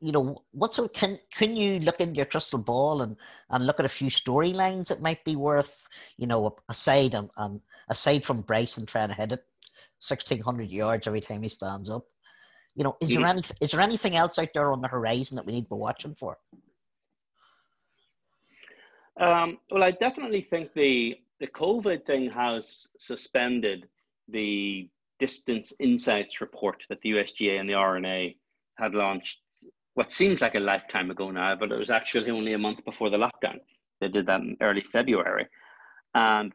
you 0.00 0.10
know 0.10 0.42
what 0.50 0.74
sort 0.74 0.92
can 0.92 1.18
can 1.32 1.54
you 1.54 1.78
look 1.78 2.00
into 2.00 2.16
your 2.16 2.26
crystal 2.26 2.58
ball 2.58 3.02
and 3.02 3.16
and 3.50 3.64
look 3.64 3.78
at 3.78 3.86
a 3.86 3.88
few 3.88 4.08
storylines 4.08 4.88
that 4.88 5.00
might 5.00 5.24
be 5.24 5.36
worth 5.36 5.88
you 6.18 6.26
know 6.26 6.56
aside 6.68 7.14
and, 7.14 7.30
and 7.36 7.60
aside 7.88 8.24
from 8.24 8.42
Bryson 8.42 8.86
trying 8.86 9.08
to 9.08 9.14
hit 9.14 9.32
it 9.32 9.44
sixteen 9.98 10.40
hundred 10.40 10.70
yards 10.70 11.06
every 11.06 11.20
time 11.20 11.42
he 11.42 11.48
stands 11.48 11.90
up 11.90 12.04
you 12.74 12.84
know, 12.84 12.96
is 13.00 13.08
there 13.08 13.26
any 13.26 13.42
is 13.60 13.70
there 13.70 13.80
anything 13.80 14.16
else 14.16 14.38
out 14.38 14.48
there 14.54 14.72
on 14.72 14.80
the 14.80 14.88
horizon 14.88 15.36
that 15.36 15.44
we 15.44 15.52
need 15.52 15.64
to 15.64 15.70
be 15.70 15.76
watching 15.76 16.14
for? 16.14 16.38
Um, 19.20 19.58
well, 19.70 19.84
I 19.84 19.90
definitely 19.90 20.40
think 20.40 20.72
the 20.72 21.18
the 21.38 21.46
COVID 21.48 22.06
thing 22.06 22.30
has 22.30 22.88
suspended 22.98 23.88
the 24.28 24.88
distance 25.18 25.72
insights 25.78 26.40
report 26.40 26.82
that 26.88 27.00
the 27.02 27.10
USGA 27.10 27.60
and 27.60 27.68
the 27.68 27.74
R&A 27.74 28.36
had 28.78 28.94
launched 28.94 29.40
what 29.94 30.10
seems 30.10 30.40
like 30.40 30.54
a 30.54 30.60
lifetime 30.60 31.10
ago 31.10 31.30
now, 31.30 31.54
but 31.54 31.70
it 31.70 31.78
was 31.78 31.90
actually 31.90 32.30
only 32.30 32.54
a 32.54 32.58
month 32.58 32.84
before 32.84 33.10
the 33.10 33.18
lockdown. 33.18 33.58
They 34.00 34.08
did 34.08 34.26
that 34.26 34.40
in 34.40 34.56
early 34.60 34.82
February. 34.92 35.46
And 36.14 36.52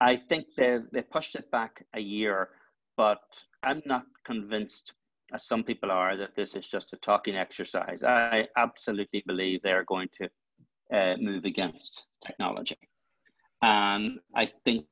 I 0.00 0.16
think 0.16 0.46
they, 0.56 0.78
they 0.92 1.02
pushed 1.02 1.34
it 1.34 1.50
back 1.50 1.84
a 1.94 2.00
year, 2.00 2.48
but 2.96 3.20
I'm 3.62 3.82
not 3.84 4.04
convinced, 4.24 4.92
as 5.34 5.46
some 5.46 5.62
people 5.62 5.90
are, 5.90 6.16
that 6.16 6.34
this 6.36 6.54
is 6.54 6.66
just 6.66 6.92
a 6.92 6.96
talking 6.96 7.36
exercise. 7.36 8.02
I 8.02 8.48
absolutely 8.56 9.22
believe 9.26 9.60
they're 9.62 9.84
going 9.84 10.08
to 10.20 10.28
uh, 10.96 11.16
move 11.18 11.44
against 11.44 12.04
technology. 12.24 12.78
And 13.62 14.18
I 14.34 14.50
think 14.64 14.86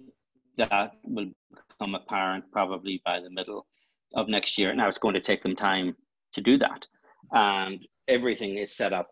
that 0.59 0.93
will 1.05 1.31
become 1.51 1.95
apparent 1.95 2.45
probably 2.53 3.01
by 3.05 3.21
the 3.21 3.31
middle 3.31 3.67
of 4.15 4.29
next 4.29 4.59
year. 4.59 4.75
Now 4.75 4.89
it's 4.89 4.99
going 4.99 5.15
to 5.15 5.21
take 5.21 5.43
them 5.43 5.57
time 5.57 5.97
to 6.35 6.41
do 6.41 6.59
that. 6.59 6.85
And 7.33 7.87
everything 8.09 8.59
is 8.59 8.77
set 8.77 8.93
up 8.93 9.09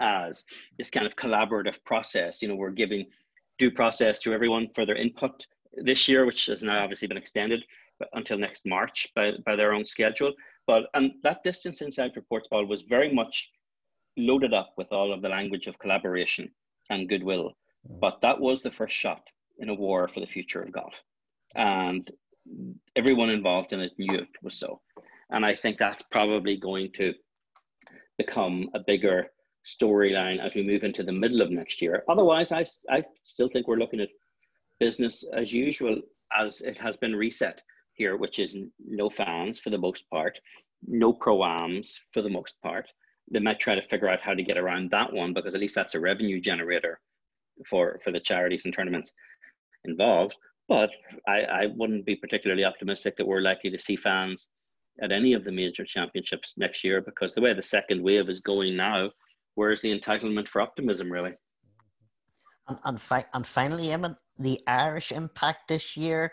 as 0.00 0.44
this 0.78 0.90
kind 0.90 1.06
of 1.06 1.16
collaborative 1.16 1.82
process. 1.84 2.42
You 2.42 2.48
know, 2.48 2.54
we're 2.54 2.70
giving 2.70 3.06
due 3.60 3.70
process 3.70 4.18
to 4.20 4.32
everyone 4.32 4.66
for 4.74 4.84
their 4.84 4.96
input 4.96 5.46
this 5.84 6.08
year, 6.08 6.26
which 6.26 6.46
has 6.46 6.62
now 6.62 6.82
obviously 6.82 7.06
been 7.06 7.16
extended 7.24 7.62
until 8.14 8.38
next 8.38 8.66
March 8.66 9.06
by, 9.14 9.32
by 9.46 9.54
their 9.54 9.72
own 9.72 9.84
schedule. 9.84 10.32
But 10.66 10.84
and 10.94 11.12
that 11.22 11.44
distance 11.44 11.82
insights 11.82 12.16
report 12.16 12.48
ball 12.50 12.66
was 12.66 12.82
very 12.82 13.12
much 13.12 13.48
loaded 14.16 14.52
up 14.54 14.72
with 14.76 14.88
all 14.90 15.12
of 15.12 15.22
the 15.22 15.28
language 15.28 15.66
of 15.66 15.78
collaboration 15.78 16.50
and 16.88 17.08
goodwill. 17.08 17.52
Mm. 17.88 18.00
But 18.00 18.20
that 18.22 18.40
was 18.40 18.62
the 18.62 18.70
first 18.70 18.96
shot 18.96 19.22
in 19.58 19.68
a 19.68 19.74
war 19.74 20.08
for 20.08 20.20
the 20.20 20.32
future 20.34 20.62
of 20.62 20.72
golf. 20.72 20.94
And 21.54 22.10
everyone 22.96 23.30
involved 23.30 23.72
in 23.72 23.80
it 23.80 23.92
knew 23.98 24.14
it 24.14 24.28
was 24.42 24.58
so. 24.58 24.80
And 25.30 25.44
I 25.44 25.54
think 25.54 25.78
that's 25.78 26.02
probably 26.10 26.56
going 26.56 26.90
to 26.96 27.12
become 28.18 28.70
a 28.74 28.80
bigger 28.80 29.28
storyline 29.66 30.44
as 30.44 30.54
we 30.54 30.62
move 30.62 30.84
into 30.84 31.02
the 31.02 31.12
middle 31.12 31.42
of 31.42 31.50
next 31.50 31.82
year. 31.82 32.04
Otherwise, 32.08 32.52
I, 32.52 32.64
I 32.90 33.02
still 33.22 33.48
think 33.48 33.68
we're 33.68 33.76
looking 33.76 34.00
at 34.00 34.08
business 34.78 35.24
as 35.34 35.52
usual 35.52 36.00
as 36.36 36.60
it 36.62 36.78
has 36.78 36.96
been 36.96 37.14
reset 37.14 37.60
here, 37.94 38.16
which 38.16 38.38
is 38.38 38.56
no 38.84 39.10
fans 39.10 39.58
for 39.58 39.70
the 39.70 39.78
most 39.78 40.08
part, 40.10 40.38
no 40.86 41.12
pro-ams 41.12 42.00
for 42.12 42.22
the 42.22 42.30
most 42.30 42.54
part. 42.62 42.86
They 43.30 43.38
might 43.38 43.60
try 43.60 43.74
to 43.74 43.88
figure 43.88 44.08
out 44.08 44.20
how 44.20 44.34
to 44.34 44.42
get 44.42 44.58
around 44.58 44.90
that 44.90 45.12
one 45.12 45.34
because 45.34 45.54
at 45.54 45.60
least 45.60 45.74
that's 45.74 45.94
a 45.94 46.00
revenue 46.00 46.40
generator 46.40 47.00
for, 47.68 48.00
for 48.02 48.10
the 48.10 48.20
charities 48.20 48.64
and 48.64 48.74
tournaments 48.74 49.12
involved. 49.84 50.34
But 50.68 50.90
I, 51.28 51.42
I 51.42 51.66
wouldn't 51.76 52.06
be 52.06 52.16
particularly 52.16 52.64
optimistic 52.64 53.16
that 53.16 53.26
we're 53.26 53.40
likely 53.40 53.70
to 53.70 53.78
see 53.78 53.96
fans 53.96 54.48
at 55.02 55.12
any 55.12 55.32
of 55.34 55.44
the 55.44 55.52
major 55.52 55.84
championships 55.84 56.54
next 56.56 56.84
year 56.84 57.00
because 57.00 57.32
the 57.34 57.40
way 57.40 57.54
the 57.54 57.62
second 57.62 58.02
wave 58.02 58.28
is 58.28 58.40
going 58.40 58.76
now, 58.76 59.10
where's 59.54 59.80
the 59.80 59.98
entitlement 59.98 60.48
for 60.48 60.60
optimism 60.60 61.10
really? 61.10 61.32
And, 62.68 62.78
and, 62.84 63.00
fi- 63.00 63.26
and 63.34 63.46
finally, 63.46 63.88
Eamon, 63.88 64.16
the 64.38 64.60
Irish 64.66 65.12
impact 65.12 65.68
this 65.68 65.96
year, 65.96 66.32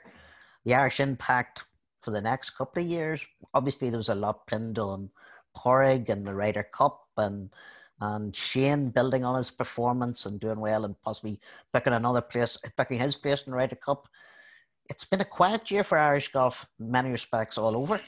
the 0.65 0.75
Irish 0.75 0.99
impact 0.99 1.65
for 2.01 2.11
the 2.11 2.21
next 2.21 2.51
couple 2.51 2.83
of 2.83 2.89
years. 2.89 3.25
Obviously, 3.53 3.89
there 3.89 3.97
was 3.97 4.09
a 4.09 4.15
lot 4.15 4.45
pinned 4.47 4.77
on 4.79 5.09
Padraig 5.55 6.09
and 6.09 6.25
the 6.25 6.33
Ryder 6.33 6.67
Cup 6.73 7.01
and 7.17 7.49
and 7.99 8.35
Shane 8.35 8.89
building 8.89 9.25
on 9.25 9.35
his 9.35 9.49
performance 9.49 10.25
and 10.25 10.39
doing 10.39 10.59
well 10.59 10.85
and 10.85 10.95
possibly 11.01 11.39
picking 11.73 11.93
another 11.93 12.21
place, 12.21 12.57
picking 12.77 12.99
his 12.99 13.15
place 13.15 13.43
in 13.43 13.51
the 13.51 13.57
Ryder 13.57 13.75
Cup. 13.75 14.07
It's 14.89 15.03
been 15.03 15.21
a 15.21 15.25
quiet 15.25 15.71
year 15.71 15.83
for 15.83 15.97
Irish 15.97 16.31
golf 16.31 16.67
in 16.79 16.91
many 16.91 17.09
respects 17.09 17.57
all 17.57 17.75
over. 17.75 17.99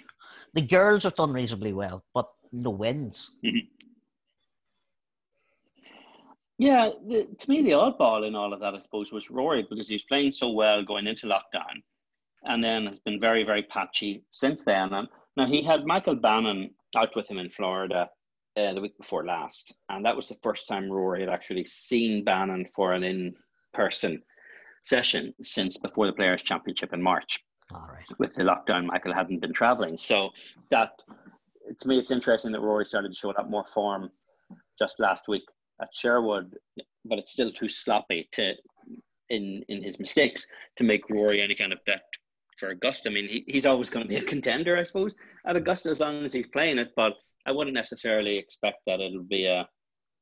The 0.54 0.62
girls 0.62 1.04
have 1.04 1.16
done 1.16 1.34
reasonably 1.34 1.74
well, 1.74 2.04
but 2.14 2.30
no 2.52 2.70
wins. 2.70 3.38
Mm-hmm. 3.44 3.66
Yeah, 6.60 6.90
the, 7.08 7.26
to 7.26 7.50
me, 7.50 7.62
the 7.62 7.72
oddball 7.72 8.28
in 8.28 8.36
all 8.36 8.52
of 8.52 8.60
that, 8.60 8.76
I 8.76 8.80
suppose, 8.80 9.14
was 9.14 9.32
Rory 9.32 9.66
because 9.68 9.88
he 9.88 9.96
was 9.96 10.04
playing 10.04 10.34
so 10.34 10.50
well 10.50 10.84
going 10.84 11.08
into 11.08 11.26
lockdown 11.26 11.82
and 12.44 12.62
then 12.62 12.86
has 12.86 13.00
been 13.00 13.20
very, 13.20 13.46
very 13.46 13.64
patchy 13.64 14.26
since 14.30 14.62
then. 14.64 14.94
And 14.94 15.08
now 15.38 15.46
he 15.46 15.64
had 15.64 15.86
Michael 15.86 16.16
Bannon 16.16 16.72
out 16.98 17.16
with 17.16 17.32
him 17.32 17.38
in 17.38 17.50
Florida 17.50 18.10
uh, 18.58 18.74
the 18.74 18.82
week 18.82 18.98
before 18.98 19.26
last, 19.26 19.74
and 19.88 20.06
that 20.06 20.16
was 20.16 20.28
the 20.28 20.38
first 20.44 20.68
time 20.68 20.92
Rory 20.92 21.22
had 21.22 21.30
actually 21.30 21.64
seen 21.64 22.26
Bannon 22.26 22.66
for 22.76 22.92
an 22.92 23.04
in 23.04 23.36
person 23.74 24.22
session 24.84 25.34
since 25.42 25.78
before 25.78 26.08
the 26.08 26.14
Players' 26.14 26.44
Championship 26.44 26.92
in 26.92 27.02
March. 27.02 27.40
All 27.74 27.88
right. 27.90 28.04
With 28.18 28.36
the 28.36 28.44
lockdown, 28.44 28.86
Michael 28.86 29.14
hadn't 29.14 29.40
been 29.40 29.54
traveling. 29.54 29.96
So 29.96 30.32
that, 30.72 30.90
to 31.80 31.88
me, 31.88 31.98
it's 31.98 32.12
interesting 32.12 32.52
that 32.52 32.60
Rory 32.60 32.86
started 32.86 33.14
to 33.14 33.18
show 33.18 33.32
up 33.32 33.50
more 33.50 33.66
form 33.66 34.10
just 34.78 35.00
last 35.00 35.30
week 35.30 35.44
at 35.82 35.90
Sherwood, 35.94 36.56
but 37.06 37.20
it's 37.20 37.32
still 37.32 37.52
too 37.52 37.70
sloppy 37.70 38.30
to, 38.34 38.54
in 39.30 39.64
in 39.70 39.84
his 39.84 40.00
mistakes, 40.00 40.46
to 40.78 40.84
make 40.84 41.10
Rory 41.10 41.42
any 41.42 41.56
kind 41.56 41.74
of 41.74 41.80
bet 41.86 42.02
for 42.58 42.70
Augusta. 42.70 43.10
I 43.10 43.14
mean, 43.14 43.28
he, 43.28 43.44
he's 43.48 43.66
always 43.66 43.90
going 43.90 44.06
to 44.06 44.10
be 44.10 44.18
a 44.18 44.24
contender, 44.24 44.78
I 44.78 44.84
suppose, 44.84 45.14
at 45.48 45.56
Augusta 45.56 45.90
as 45.90 46.00
long 46.00 46.26
as 46.26 46.34
he's 46.34 46.48
playing 46.48 46.78
it. 46.78 46.90
But 46.96 47.14
I 47.46 47.52
wouldn't 47.52 47.74
necessarily 47.74 48.38
expect 48.38 48.78
that 48.86 49.00
it'll 49.00 49.24
be 49.24 49.46
a 49.46 49.68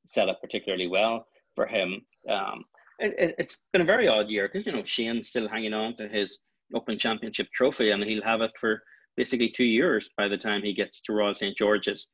set 0.07 0.29
up 0.29 0.39
particularly 0.41 0.87
well 0.87 1.27
for 1.55 1.65
him. 1.65 2.01
Um, 2.29 2.63
it, 2.99 3.35
has 3.37 3.57
been 3.73 3.81
a 3.81 3.85
very 3.85 4.07
odd 4.07 4.29
year 4.29 4.49
because 4.51 4.65
you 4.65 4.71
know 4.71 4.83
Shane's 4.85 5.29
still 5.29 5.47
hanging 5.47 5.73
on 5.73 5.97
to 5.97 6.07
his 6.07 6.39
Open 6.73 6.97
Championship 6.97 7.47
trophy, 7.55 7.91
and 7.91 8.03
he'll 8.03 8.23
have 8.23 8.41
it 8.41 8.51
for 8.59 8.81
basically 9.15 9.49
two 9.49 9.65
years 9.65 10.09
by 10.17 10.27
the 10.27 10.37
time 10.37 10.61
he 10.61 10.73
gets 10.73 11.01
to 11.01 11.13
Royal 11.13 11.35
St 11.35 11.57
George's 11.57 12.07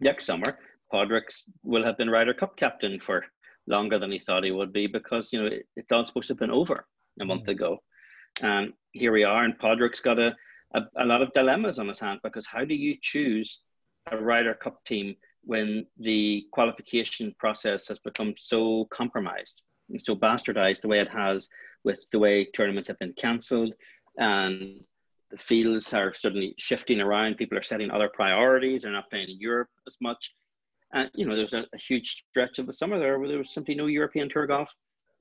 next 0.00 0.26
summer. 0.26 0.58
Padraig 0.92 1.24
will 1.62 1.84
have 1.84 1.98
been 1.98 2.10
Ryder 2.10 2.34
Cup 2.34 2.56
captain 2.56 3.00
for 3.00 3.24
longer 3.66 3.98
than 3.98 4.10
he 4.10 4.18
thought 4.18 4.44
he 4.44 4.50
would 4.50 4.72
be 4.72 4.86
because 4.86 5.32
you 5.32 5.40
know 5.40 5.46
it, 5.48 5.66
it's 5.76 5.92
all 5.92 6.04
supposed 6.04 6.28
to 6.28 6.32
have 6.32 6.38
been 6.38 6.50
over 6.50 6.86
a 7.20 7.24
month 7.24 7.44
mm. 7.44 7.52
ago, 7.52 7.78
and 8.42 8.72
here 8.92 9.12
we 9.12 9.24
are. 9.24 9.44
And 9.44 9.58
Padraig's 9.58 10.00
got 10.00 10.18
a, 10.18 10.34
a, 10.74 10.80
a 10.98 11.04
lot 11.04 11.22
of 11.22 11.32
dilemmas 11.32 11.78
on 11.78 11.88
his 11.88 12.00
hand 12.00 12.20
because 12.22 12.46
how 12.46 12.64
do 12.64 12.74
you 12.74 12.96
choose 13.00 13.60
a 14.10 14.16
Ryder 14.16 14.54
Cup 14.54 14.84
team 14.84 15.14
when 15.42 15.86
the 15.98 16.46
qualification 16.52 17.34
process 17.38 17.88
has 17.88 17.98
become 17.98 18.34
so 18.36 18.86
compromised? 18.90 19.62
And 19.90 20.00
so 20.02 20.14
bastardized 20.14 20.82
the 20.82 20.88
way 20.88 21.00
it 21.00 21.08
has 21.08 21.48
with 21.84 22.04
the 22.12 22.18
way 22.18 22.46
tournaments 22.54 22.88
have 22.88 22.98
been 22.98 23.14
cancelled 23.14 23.74
and 24.18 24.80
the 25.30 25.36
fields 25.36 25.92
are 25.92 26.12
suddenly 26.12 26.54
shifting 26.58 27.00
around. 27.00 27.36
People 27.36 27.58
are 27.58 27.62
setting 27.62 27.90
other 27.90 28.08
priorities. 28.08 28.82
They're 28.82 28.92
not 28.92 29.10
playing 29.10 29.28
in 29.28 29.38
Europe 29.38 29.68
as 29.86 29.96
much. 30.00 30.32
And, 30.92 31.10
you 31.14 31.26
know, 31.26 31.36
there's 31.36 31.54
a, 31.54 31.64
a, 31.74 31.78
huge 31.78 32.24
stretch 32.30 32.58
of 32.58 32.66
the 32.66 32.72
summer 32.72 32.98
there 32.98 33.18
where 33.18 33.28
there 33.28 33.38
was 33.38 33.52
simply 33.52 33.74
no 33.74 33.86
European 33.86 34.28
tour 34.28 34.46
golf 34.46 34.70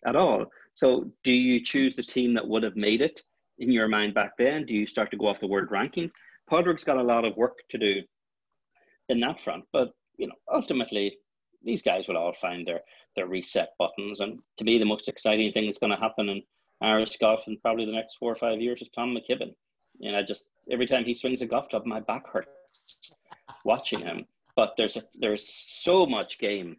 at 0.06 0.16
all. 0.16 0.46
So 0.74 1.12
do 1.24 1.34
you 1.34 1.64
choose 1.64 1.96
the 1.96 2.04
team 2.04 2.34
that 2.36 2.48
would 2.48 2.64
have 2.64 2.76
made 2.76 3.02
it 3.02 3.22
in 3.60 3.72
your 3.72 3.88
mind 3.88 4.14
back 4.14 4.32
then? 4.38 4.66
Do 4.66 4.74
you 4.74 4.88
start 4.88 5.12
to 5.12 5.18
go 5.18 5.28
off 5.28 5.42
the 5.42 5.48
world 5.48 5.70
rankings? 5.70 6.12
Padraig's 6.50 6.86
got 6.86 6.98
a 6.98 7.04
lot 7.04 7.26
of 7.26 7.36
work 7.36 7.58
to 7.70 7.78
do 7.78 8.02
in 9.10 9.20
that 9.20 9.42
front. 9.44 9.66
But, 9.74 9.92
you 10.18 10.28
know, 10.28 10.36
ultimately, 10.54 11.18
these 11.64 11.82
guys 11.82 12.08
will 12.08 12.18
all 12.18 12.34
find 12.40 12.66
their 12.66 12.82
their 13.16 13.28
reset 13.28 13.70
buttons. 13.80 14.20
And 14.20 14.40
to 14.58 14.64
me, 14.64 14.78
the 14.78 14.86
most 14.86 15.08
exciting 15.08 15.52
thing 15.52 15.66
that's 15.66 15.80
going 15.80 15.92
to 15.92 15.98
happen 15.98 16.30
in 16.30 16.44
Irish 16.82 17.18
golf 17.18 17.42
in 17.48 17.58
probably 17.60 17.86
the 17.86 17.92
next 17.92 18.16
four 18.18 18.32
or 18.32 18.36
five 18.36 18.62
years 18.62 18.82
is 18.82 18.90
Tom 18.96 19.16
McKibbin. 19.16 19.54
And 20.02 20.16
I 20.16 20.22
just 20.24 20.46
every 20.70 20.88
time 20.88 21.04
he 21.04 21.14
swings 21.14 21.42
a 21.42 21.46
golf 21.46 21.70
club, 21.70 21.86
my 21.86 22.00
back 22.00 22.28
hurts 22.28 22.50
watching 23.66 24.00
him. 24.00 24.26
But 24.58 24.74
there's 24.76 24.98
a, 24.98 25.04
there's 25.18 25.48
so 25.48 26.06
much 26.06 26.40
game 26.40 26.76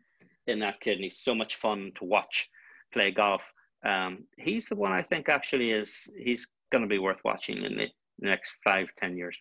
in 0.48 0.58
that 0.58 0.80
kid, 0.80 0.96
and 0.96 1.04
he's 1.04 1.20
so 1.20 1.34
much 1.34 1.54
fun 1.54 1.92
to 1.96 2.04
watch 2.04 2.50
play 2.92 3.10
golf. 3.12 3.50
Um, 3.86 4.24
he's 4.36 4.66
the 4.66 4.74
one 4.74 4.92
I 4.92 5.00
think 5.00 5.28
actually 5.28 5.70
is 5.70 6.10
he's 6.18 6.48
going 6.72 6.82
to 6.82 6.88
be 6.88 6.98
worth 6.98 7.20
watching 7.24 7.62
in 7.62 7.76
the 7.76 7.86
next 8.20 8.52
five 8.64 8.88
ten 8.96 9.16
years. 9.16 9.38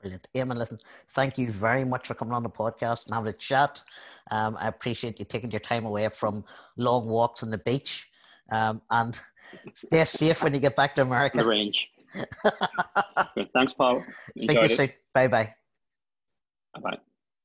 Brilliant. 0.00 0.28
Eamon, 0.36 0.56
listen, 0.56 0.78
thank 1.10 1.38
you 1.38 1.50
very 1.50 1.84
much 1.84 2.06
for 2.06 2.14
coming 2.14 2.34
on 2.34 2.44
the 2.44 2.50
podcast 2.50 3.06
and 3.06 3.14
having 3.14 3.30
a 3.30 3.36
chat. 3.36 3.82
Um, 4.30 4.56
I 4.60 4.68
appreciate 4.68 5.18
you 5.18 5.24
taking 5.24 5.50
your 5.50 5.60
time 5.60 5.86
away 5.86 6.08
from 6.10 6.44
long 6.76 7.08
walks 7.08 7.42
on 7.42 7.50
the 7.50 7.58
beach. 7.58 8.06
Um, 8.52 8.80
and 8.90 9.18
stay 9.74 10.04
safe 10.04 10.44
when 10.44 10.54
you 10.54 10.60
get 10.60 10.76
back 10.76 10.94
to 10.96 11.02
America. 11.02 11.38
The 11.38 11.48
range. 11.48 11.90
Thanks, 13.54 13.72
Paul. 13.72 14.04
Speak 14.38 14.58
to 14.58 14.62
you 14.62 14.68
soon. 14.68 14.90
Bye 15.12 15.28
bye. 15.28 15.54
Bye 16.74 16.80
bye. 16.80 16.98